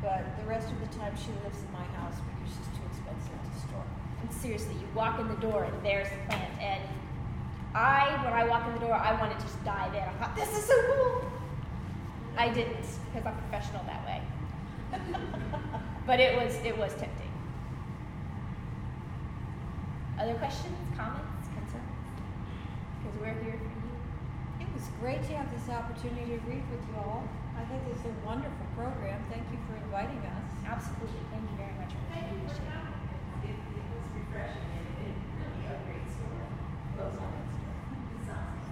[0.01, 3.35] But the rest of the time she lives in my house because she's too expensive
[3.35, 3.87] to store.
[4.23, 6.55] And seriously, you walk in the door and there's the plant.
[6.59, 6.83] And
[7.75, 10.03] I, when I walk in the door, I want to just dive in.
[10.03, 11.31] I thought, this is so cool.
[12.37, 14.21] I didn't because I'm professional that way.
[16.10, 17.30] but it was it was tempting.
[20.18, 22.01] Other questions, comments, concerns?
[22.97, 23.93] Because we're here for you.
[24.57, 27.30] It was great to have this opportunity to read with you all.
[27.53, 29.22] I think this is a wonderful program.
[29.30, 30.49] Thank you for inviting us.
[30.66, 31.22] Absolutely.
[31.30, 31.93] Thank you very much.
[31.93, 33.53] I really appreciate it.
[33.53, 36.49] It, it was refreshing and it really a great story.
[36.97, 37.86] Goes on that story.
[38.18, 38.66] It sounds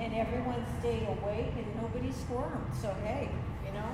[0.00, 2.72] And everyone stayed awake and nobody squirmed.
[2.72, 3.28] So hey,
[3.60, 3.92] you know,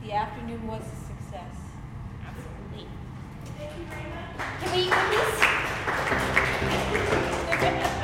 [0.00, 1.65] the afternoon was a success
[3.58, 3.70] thank
[4.60, 4.82] Can we
[7.60, 7.92] please?